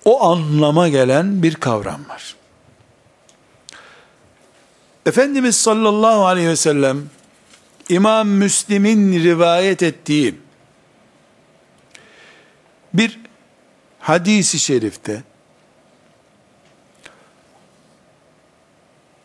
o 0.04 0.24
anlama 0.24 0.88
gelen 0.88 1.42
bir 1.42 1.54
kavram 1.54 2.08
var. 2.08 2.36
Efendimiz 5.06 5.56
sallallahu 5.56 6.26
aleyhi 6.26 6.48
ve 6.48 6.56
sellem 6.56 7.10
İmam 7.90 8.28
Müslim'in 8.28 9.24
rivayet 9.24 9.82
ettiği 9.82 10.34
bir 12.94 13.20
hadisi 13.98 14.58
şerifte 14.58 15.22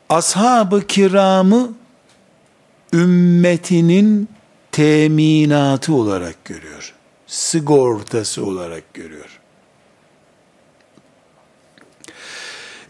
ashab-ı 0.09 0.87
kiramı 0.87 1.73
ümmetinin 2.93 4.29
teminatı 4.71 5.93
olarak 5.93 6.45
görüyor. 6.45 6.93
sigortası 7.27 8.45
olarak 8.45 8.93
görüyor. 8.93 9.39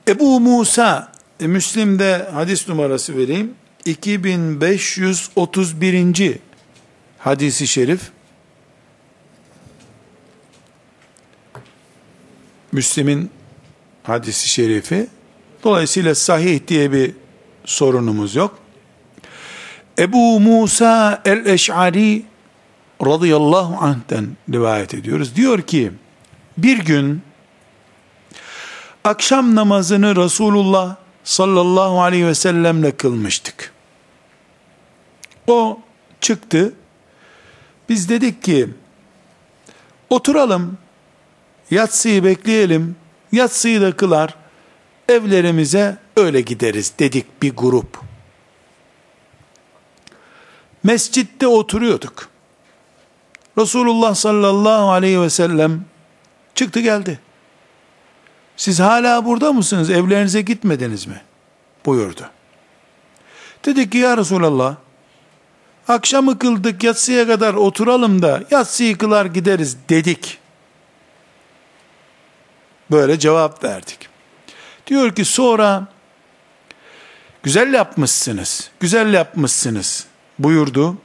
Ebu 0.08 0.40
Musa, 0.40 1.12
e, 1.40 1.48
Müslim'de 1.48 2.30
hadis 2.34 2.68
numarası 2.68 3.18
vereyim. 3.18 3.56
2531. 3.86 6.40
hadisi 7.18 7.68
şerif. 7.68 8.02
Müslim'in 12.72 13.32
hadisi 14.04 14.50
şerifi. 14.50 15.08
Dolayısıyla 15.64 16.16
sahih 16.16 16.60
diye 16.68 16.92
bir 16.92 17.12
sorunumuz 17.66 18.36
yok. 18.36 18.60
Ebu 20.00 20.40
Musa 20.40 21.22
el-Eş'ari 21.26 22.26
radıyallahu 23.06 23.86
anh'ten 23.86 24.28
rivayet 24.54 24.94
ediyoruz. 24.94 25.36
Diyor 25.36 25.62
ki, 25.62 25.92
bir 26.58 26.78
gün 26.78 27.22
akşam 29.04 29.56
namazını 29.56 30.16
Resulullah 30.16 30.96
sallallahu 31.24 32.02
aleyhi 32.02 32.28
ve 32.28 32.36
sellemle 32.36 32.92
kılmıştık. 32.92 33.75
O 35.48 35.80
çıktı. 36.22 36.74
Biz 37.90 38.10
dedik 38.10 38.44
ki, 38.44 38.70
oturalım, 40.10 40.78
yatsıyı 41.72 42.24
bekleyelim, 42.24 42.96
yatsıyı 43.32 43.82
da 43.82 43.96
kılar, 43.96 44.36
evlerimize 45.10 45.98
öyle 46.18 46.42
gideriz 46.42 46.94
dedik 47.00 47.42
bir 47.42 47.56
grup. 47.56 48.00
Mescitte 50.84 51.48
oturuyorduk. 51.48 52.30
Resulullah 53.58 54.16
sallallahu 54.16 54.92
aleyhi 54.92 55.22
ve 55.22 55.30
sellem 55.30 55.86
çıktı 56.56 56.80
geldi. 56.80 57.20
Siz 58.58 58.80
hala 58.80 59.26
burada 59.26 59.54
mısınız? 59.54 59.90
Evlerinize 59.90 60.42
gitmediniz 60.42 61.08
mi? 61.08 61.22
buyurdu. 61.86 62.30
Dedik 63.66 63.92
ki 63.92 63.98
ya 63.98 64.18
Resulallah 64.18 64.76
akşamı 65.88 66.40
kıldık 66.40 66.84
yatsıya 66.84 67.28
kadar 67.28 67.54
oturalım 67.54 68.22
da 68.22 68.44
yatsıyı 68.52 68.98
kılar 68.98 69.26
gideriz 69.26 69.78
dedik. 69.90 70.38
Böyle 72.92 73.20
cevap 73.20 73.64
verdik. 73.64 74.10
Diyor 74.88 75.16
ki 75.16 75.26
sonra 75.26 75.88
güzel 77.44 77.74
yapmışsınız, 77.74 78.70
güzel 78.80 79.14
yapmışsınız 79.14 80.08
buyurdu 80.40 80.98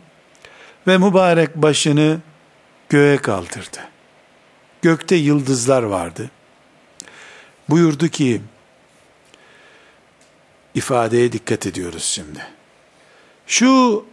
ve 0.87 0.99
mübarek 0.99 1.57
başını 1.57 2.19
göğe 2.89 3.17
kaldırdı. 3.17 3.79
Gökte 4.83 5.17
yıldızlar 5.17 5.83
vardı. 5.83 6.31
Buyurdu 7.69 8.09
ki, 8.09 8.41
ifadeye 10.75 11.33
dikkat 11.33 11.67
ediyoruz 11.67 12.05
şimdi. 12.05 12.47
Şu 13.47 14.05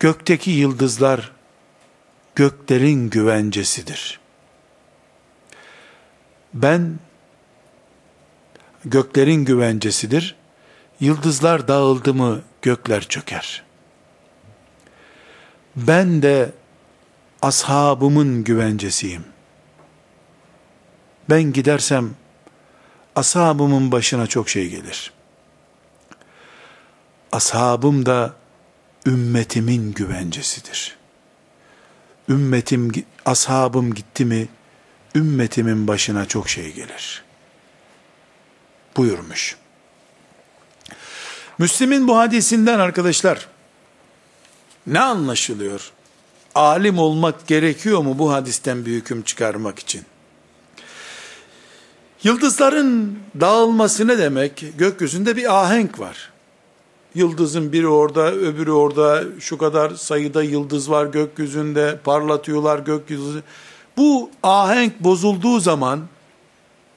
gökteki 0.00 0.50
yıldızlar 0.50 1.32
göklerin 2.34 3.10
güvencesidir. 3.10 4.20
Ben 6.54 6.98
göklerin 8.84 9.44
güvencesidir. 9.44 10.36
Yıldızlar 11.00 11.68
dağıldı 11.68 12.14
mı 12.14 12.42
gökler 12.62 13.02
çöker. 13.08 13.64
Ben 15.76 16.22
de 16.22 16.52
ashabımın 17.42 18.44
güvencesiyim. 18.44 19.24
Ben 21.30 21.42
gidersem 21.42 22.10
ashabımın 23.16 23.92
başına 23.92 24.26
çok 24.26 24.48
şey 24.48 24.68
gelir. 24.68 25.12
Ashabım 27.32 28.06
da 28.06 28.37
ümmetimin 29.08 29.92
güvencesidir. 29.92 30.96
Ümmetim, 32.28 32.92
ashabım 33.24 33.94
gitti 33.94 34.24
mi, 34.24 34.48
ümmetimin 35.14 35.88
başına 35.88 36.26
çok 36.26 36.48
şey 36.48 36.72
gelir. 36.72 37.24
Buyurmuş. 38.96 39.56
Müslim'in 41.58 42.08
bu 42.08 42.18
hadisinden 42.18 42.78
arkadaşlar, 42.78 43.48
ne 44.86 45.00
anlaşılıyor? 45.00 45.92
Alim 46.54 46.98
olmak 46.98 47.46
gerekiyor 47.46 48.02
mu 48.02 48.18
bu 48.18 48.32
hadisten 48.32 48.86
bir 48.86 48.92
hüküm 48.92 49.22
çıkarmak 49.22 49.78
için? 49.78 50.04
Yıldızların 52.22 53.18
dağılması 53.40 54.08
ne 54.08 54.18
demek? 54.18 54.64
Gökyüzünde 54.78 55.36
bir 55.36 55.64
ahenk 55.64 56.00
var. 56.00 56.32
Yıldızın 57.18 57.72
biri 57.72 57.88
orada, 57.88 58.32
öbürü 58.32 58.70
orada, 58.70 59.24
şu 59.40 59.58
kadar 59.58 59.90
sayıda 59.90 60.42
yıldız 60.42 60.90
var 60.90 61.06
gökyüzünde, 61.06 61.98
parlatıyorlar 62.04 62.78
gökyüzü. 62.78 63.42
Bu 63.96 64.30
ahenk 64.42 65.00
bozulduğu 65.00 65.60
zaman 65.60 66.00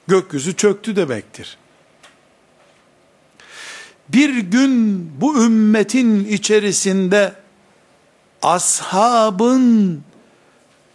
gökyüzü 0.06 0.56
çöktü 0.56 0.96
demektir. 0.96 1.56
Bir 4.08 4.36
gün 4.36 5.06
bu 5.20 5.44
ümmetin 5.44 6.24
içerisinde 6.24 7.32
ashabın 8.42 10.00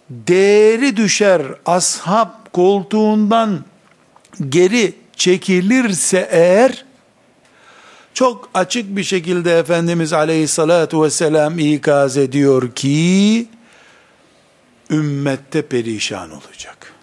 değeri 0.09 0.97
düşer, 0.97 1.41
ashab 1.65 2.30
koltuğundan 2.53 3.63
geri 4.49 4.93
çekilirse 5.15 6.28
eğer, 6.32 6.86
çok 8.18 8.49
açık 8.53 8.95
bir 8.97 9.03
şekilde 9.03 9.59
Efendimiz 9.59 10.13
aleyhissalatu 10.13 11.03
vesselam 11.03 11.59
ikaz 11.59 12.18
ediyor 12.18 12.72
ki, 12.76 13.47
ümmette 14.89 15.61
perişan 15.61 16.32
olacak. 16.32 16.93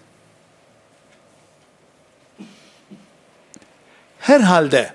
Herhalde, 4.19 4.93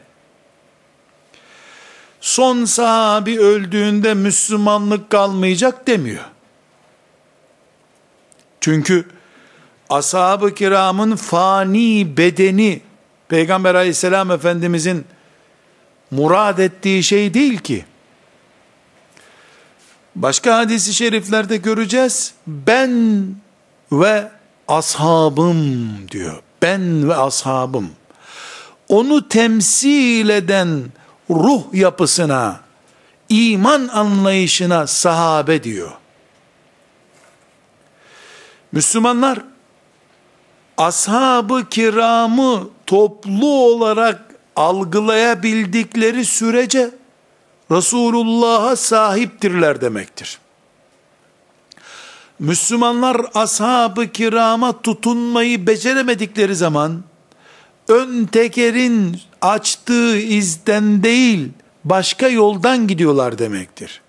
son 2.20 2.64
sahabi 2.64 3.40
öldüğünde 3.40 4.14
Müslümanlık 4.14 5.10
kalmayacak 5.10 5.86
demiyor. 5.86 6.24
Çünkü 8.60 9.08
ashab-ı 9.88 10.54
kiramın 10.54 11.16
fani 11.16 12.16
bedeni 12.16 12.80
Peygamber 13.28 13.74
aleyhisselam 13.74 14.30
efendimizin 14.30 15.06
murad 16.10 16.58
ettiği 16.58 17.02
şey 17.02 17.34
değil 17.34 17.58
ki. 17.58 17.84
Başka 20.16 20.58
hadisi 20.58 20.94
şeriflerde 20.94 21.56
göreceğiz. 21.56 22.34
Ben 22.46 23.24
ve 23.92 24.28
ashabım 24.68 25.88
diyor. 26.10 26.42
Ben 26.62 27.08
ve 27.08 27.16
ashabım. 27.16 27.90
Onu 28.88 29.28
temsil 29.28 30.28
eden 30.28 30.84
ruh 31.30 31.62
yapısına, 31.72 32.60
iman 33.28 33.88
anlayışına 33.88 34.86
sahabe 34.86 35.62
diyor. 35.62 35.90
Müslümanlar 38.72 39.38
ashab-ı 40.76 41.68
kiramı 41.68 42.68
toplu 42.86 43.46
olarak 43.46 44.29
algılayabildikleri 44.56 46.24
sürece 46.24 46.90
Resulullah'a 47.70 48.76
sahiptirler 48.76 49.80
demektir. 49.80 50.38
Müslümanlar 52.38 53.26
ashab-ı 53.34 54.08
kirama 54.08 54.82
tutunmayı 54.82 55.66
beceremedikleri 55.66 56.56
zaman 56.56 57.02
ön 57.88 58.24
tekerin 58.24 59.20
açtığı 59.40 60.18
izden 60.18 61.02
değil 61.02 61.48
başka 61.84 62.28
yoldan 62.28 62.86
gidiyorlar 62.86 63.38
demektir. 63.38 64.00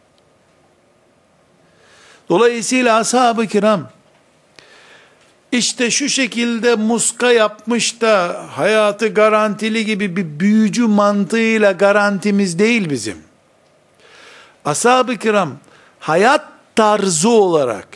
Dolayısıyla 2.29 2.97
ashab-ı 2.97 3.47
kiram 3.47 3.89
işte 5.51 5.91
şu 5.91 6.09
şekilde 6.09 6.75
muska 6.75 7.31
yapmış 7.31 8.01
da 8.01 8.45
hayatı 8.51 9.07
garantili 9.07 9.85
gibi 9.85 10.15
bir 10.15 10.39
büyücü 10.39 10.87
mantığıyla 10.87 11.71
garantimiz 11.71 12.59
değil 12.59 12.89
bizim. 12.89 13.17
Ashab-ı 14.65 15.17
kiram 15.17 15.51
hayat 15.99 16.45
tarzı 16.75 17.29
olarak 17.29 17.87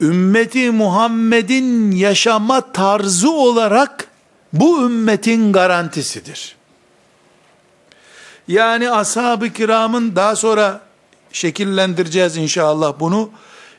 ümmeti 0.00 0.70
Muhammed'in 0.70 1.90
yaşama 1.90 2.72
tarzı 2.72 3.30
olarak 3.30 4.08
bu 4.52 4.82
ümmetin 4.82 5.52
garantisidir. 5.52 6.56
Yani 8.48 8.90
ashab-ı 8.90 9.52
kiramın 9.52 10.16
daha 10.16 10.36
sonra 10.36 10.80
şekillendireceğiz 11.32 12.36
inşallah 12.36 12.94
bunu 13.00 13.30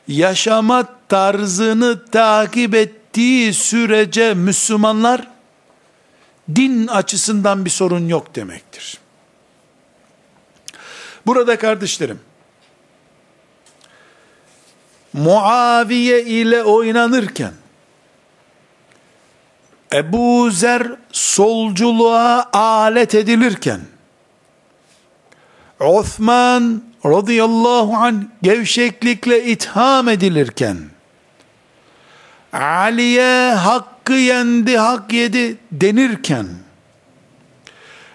yaşama 0.08 0.84
tarzını 1.08 2.04
takip 2.04 2.74
ettiği 3.18 3.54
sürece 3.54 4.34
Müslümanlar 4.34 5.28
din 6.54 6.86
açısından 6.86 7.64
bir 7.64 7.70
sorun 7.70 8.08
yok 8.08 8.34
demektir. 8.34 8.98
Burada 11.26 11.58
kardeşlerim, 11.58 12.20
Muaviye 15.12 16.24
ile 16.24 16.62
oynanırken, 16.62 17.52
Ebu 19.92 20.50
Zer 20.50 20.86
solculuğa 21.12 22.50
alet 22.52 23.14
edilirken, 23.14 23.80
Osman 25.80 26.82
radıyallahu 27.04 27.94
an 27.96 28.30
gevşeklikle 28.42 29.44
itham 29.44 30.08
edilirken, 30.08 30.78
Ali'ye 32.52 33.52
hakkı 33.52 34.12
yendi, 34.12 34.76
hak 34.76 35.12
yedi 35.12 35.56
denirken, 35.72 36.46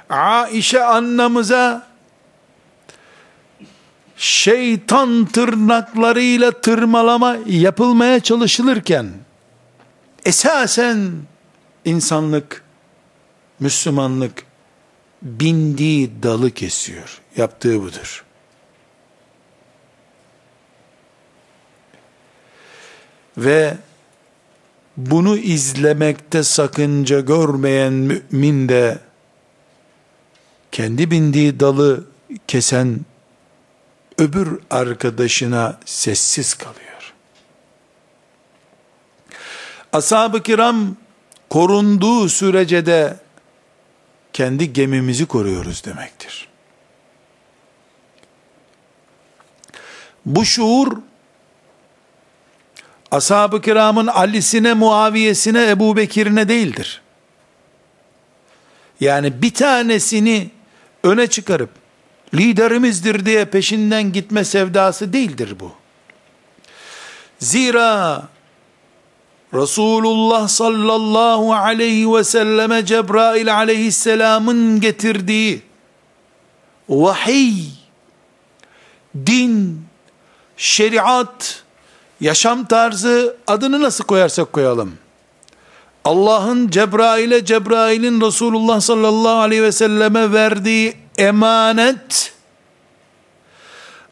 Aişe 0.09 0.83
annamıza 0.83 1.87
şeytan 4.17 5.25
tırnaklarıyla 5.25 6.51
tırmalama 6.51 7.37
yapılmaya 7.45 8.19
çalışılırken, 8.19 9.09
esasen 10.25 11.11
insanlık, 11.85 12.63
Müslümanlık 13.59 14.45
bindiği 15.21 16.23
dalı 16.23 16.51
kesiyor. 16.51 17.21
Yaptığı 17.37 17.81
budur. 17.81 18.25
Ve 23.37 23.77
bunu 24.97 25.37
izlemekte 25.37 26.43
sakınca 26.43 27.19
görmeyen 27.19 27.93
mümin 27.93 28.69
de 28.69 28.99
kendi 30.71 31.11
bindiği 31.11 31.59
dalı 31.59 32.03
kesen 32.47 32.99
öbür 34.17 34.59
arkadaşına 34.69 35.79
sessiz 35.85 36.53
kalıyor. 36.53 37.13
Ashab-ı 39.93 40.43
kiram 40.43 40.95
korunduğu 41.49 42.29
sürece 42.29 42.85
de 42.85 43.17
kendi 44.33 44.73
gemimizi 44.73 45.25
koruyoruz 45.25 45.85
demektir. 45.85 46.47
Bu 50.25 50.45
şuur 50.45 50.97
ashab-ı 53.13 53.61
kiramın 53.61 54.07
Ali'sine, 54.07 54.73
Muaviyesine, 54.73 55.69
Ebu 55.69 55.97
Bekir'ine 55.97 56.47
değildir. 56.49 57.01
Yani 58.99 59.41
bir 59.41 59.53
tanesini 59.53 60.49
öne 61.03 61.27
çıkarıp 61.27 61.69
liderimizdir 62.33 63.25
diye 63.25 63.45
peşinden 63.45 64.11
gitme 64.13 64.43
sevdası 64.43 65.13
değildir 65.13 65.55
bu. 65.59 65.71
Zira 67.39 68.23
Resulullah 69.53 70.47
sallallahu 70.47 71.53
aleyhi 71.53 72.13
ve 72.13 72.23
selleme 72.23 72.85
Cebrail 72.85 73.55
aleyhisselamın 73.55 74.79
getirdiği 74.79 75.61
vahiy, 76.89 77.63
din, 79.25 79.85
şeriat, 80.57 81.62
yaşam 82.23 82.65
tarzı 82.65 83.37
adını 83.47 83.81
nasıl 83.81 84.03
koyarsak 84.03 84.53
koyalım. 84.53 84.97
Allah'ın 86.05 86.69
Cebrail'e, 86.69 87.45
Cebrail'in 87.45 88.21
Resulullah 88.21 88.81
sallallahu 88.81 89.37
aleyhi 89.37 89.63
ve 89.63 89.71
selleme 89.71 90.31
verdiği 90.31 90.97
emanet, 91.17 92.33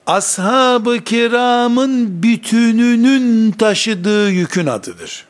ashab-ı 0.06 1.04
kiramın 1.04 2.24
bütününün 2.24 3.52
taşıdığı 3.52 4.30
yükün 4.30 4.68
adıdır. 4.68 5.28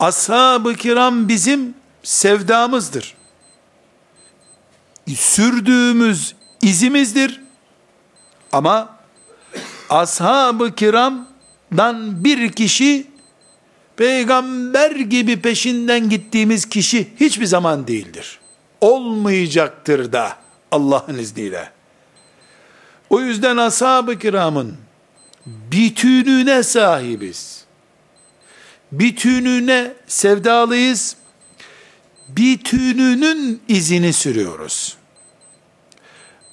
Ashab-ı 0.00 0.74
kiram 0.74 1.28
bizim 1.28 1.74
sevdamızdır. 2.02 3.14
Sürdüğümüz 5.16 6.34
izimizdir. 6.62 7.40
Ama 8.52 8.97
ashab-ı 9.90 10.74
kiramdan 10.74 12.24
bir 12.24 12.52
kişi 12.52 13.06
peygamber 13.96 14.90
gibi 14.90 15.40
peşinden 15.40 16.10
gittiğimiz 16.10 16.68
kişi 16.68 17.08
hiçbir 17.20 17.46
zaman 17.46 17.86
değildir. 17.86 18.38
Olmayacaktır 18.80 20.12
da 20.12 20.36
Allah'ın 20.70 21.18
izniyle. 21.18 21.70
O 23.10 23.20
yüzden 23.20 23.56
ashab-ı 23.56 24.18
kiramın 24.18 24.76
bütününe 25.46 26.62
sahibiz. 26.62 27.64
Bütününe 28.92 29.92
sevdalıyız. 30.06 31.16
Bütününün 32.28 33.62
izini 33.68 34.12
sürüyoruz. 34.12 34.96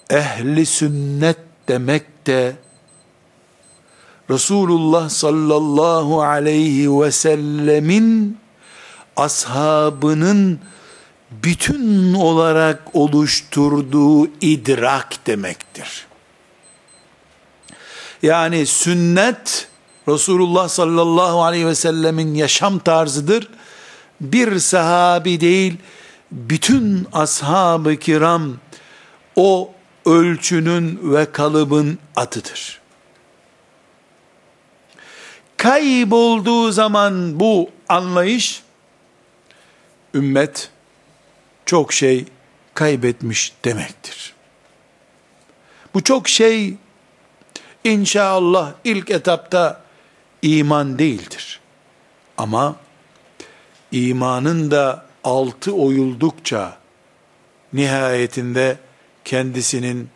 Ehli 0.10 0.66
sünnet 0.66 1.38
demek 1.68 2.28
de 2.28 2.56
Resulullah 4.30 5.10
sallallahu 5.10 6.22
aleyhi 6.22 7.02
ve 7.02 7.12
sellemin 7.12 8.38
ashabının 9.16 10.60
bütün 11.32 12.14
olarak 12.14 12.84
oluşturduğu 12.94 14.28
idrak 14.42 15.28
demektir. 15.28 16.08
Yani 18.22 18.66
sünnet 18.66 19.68
Resulullah 20.08 20.68
sallallahu 20.68 21.44
aleyhi 21.44 21.68
ve 21.68 21.76
sellemin 21.76 22.36
yaşam 22.36 22.80
tarzıdır. 22.80 23.50
Bir 24.22 24.60
sahabi 24.60 25.40
değil, 25.40 25.78
bütün 26.32 27.08
ashab-ı 27.14 27.96
kiram 27.96 28.54
o 29.36 29.72
ölçünün 30.06 31.00
ve 31.14 31.32
kalıbın 31.32 32.00
atıdır. 32.16 32.85
Kaybolduğu 35.66 36.72
zaman 36.72 37.40
bu 37.40 37.70
anlayış, 37.90 38.64
ümmet 40.14 40.70
çok 41.66 41.94
şey 41.94 42.26
kaybetmiş 42.74 43.54
demektir. 43.64 44.34
Bu 45.94 46.04
çok 46.04 46.28
şey 46.28 46.74
inşallah 47.84 48.74
ilk 48.84 49.12
etapta 49.12 49.82
iman 50.42 51.00
değildir. 51.00 51.60
Ama 52.38 52.76
imanın 53.92 54.72
da 54.72 55.06
altı 55.24 55.74
oyuldukça 55.74 56.78
nihayetinde 57.74 58.78
kendisinin 59.26 60.10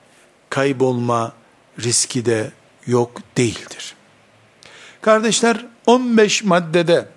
kaybolma 0.50 1.34
riski 1.80 2.26
de 2.26 2.52
yok 2.88 3.22
değildir. 3.38 3.96
Kardeşler 5.02 5.66
15 5.86 6.44
maddede 6.44 7.08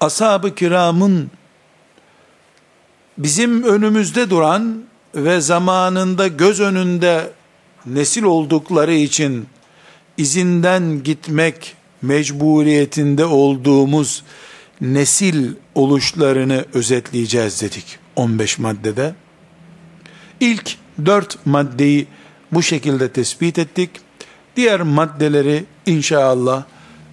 ashab-ı 0.00 0.54
kiramın 0.54 1.30
bizim 3.18 3.62
önümüzde 3.62 4.30
duran 4.30 4.84
ve 5.14 5.40
zamanında 5.40 6.28
göz 6.28 6.60
önünde 6.60 7.32
nesil 7.86 8.22
oldukları 8.22 8.94
için 8.94 9.46
izinden 10.16 11.02
gitmek 11.02 11.76
mecburiyetinde 12.02 13.24
olduğumuz 13.24 14.24
nesil 14.80 15.54
oluşlarını 15.74 16.64
özetleyeceğiz 16.74 17.62
dedik 17.62 17.98
15 18.16 18.58
maddede. 18.58 19.14
İlk 20.40 20.76
dört 21.06 21.46
maddeyi 21.46 22.06
bu 22.52 22.62
şekilde 22.62 23.12
tespit 23.12 23.58
ettik. 23.58 23.90
Diğer 24.56 24.80
maddeleri 24.80 25.64
inşallah 25.90 26.62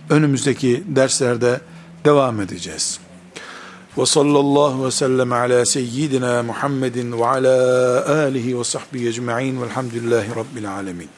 önümüzdeki 0.10 0.84
derslerde 0.88 1.62
devam 2.06 2.42
edeceğiz. 2.42 3.00
Ve 3.98 4.06
sallallahu 4.06 4.86
ve 4.86 4.92
sellem 4.92 5.34
ala 5.34 5.66
seyyidina 5.66 6.44
Muhammedin 6.44 7.20
ve 7.20 7.26
ala 7.28 8.06
alihi 8.10 8.60
ve 8.60 8.64
sahbihi 8.64 9.08
ecma'in 9.08 9.62
velhamdülillahi 9.62 10.30
rabbil 10.36 10.72
alemin. 10.72 11.10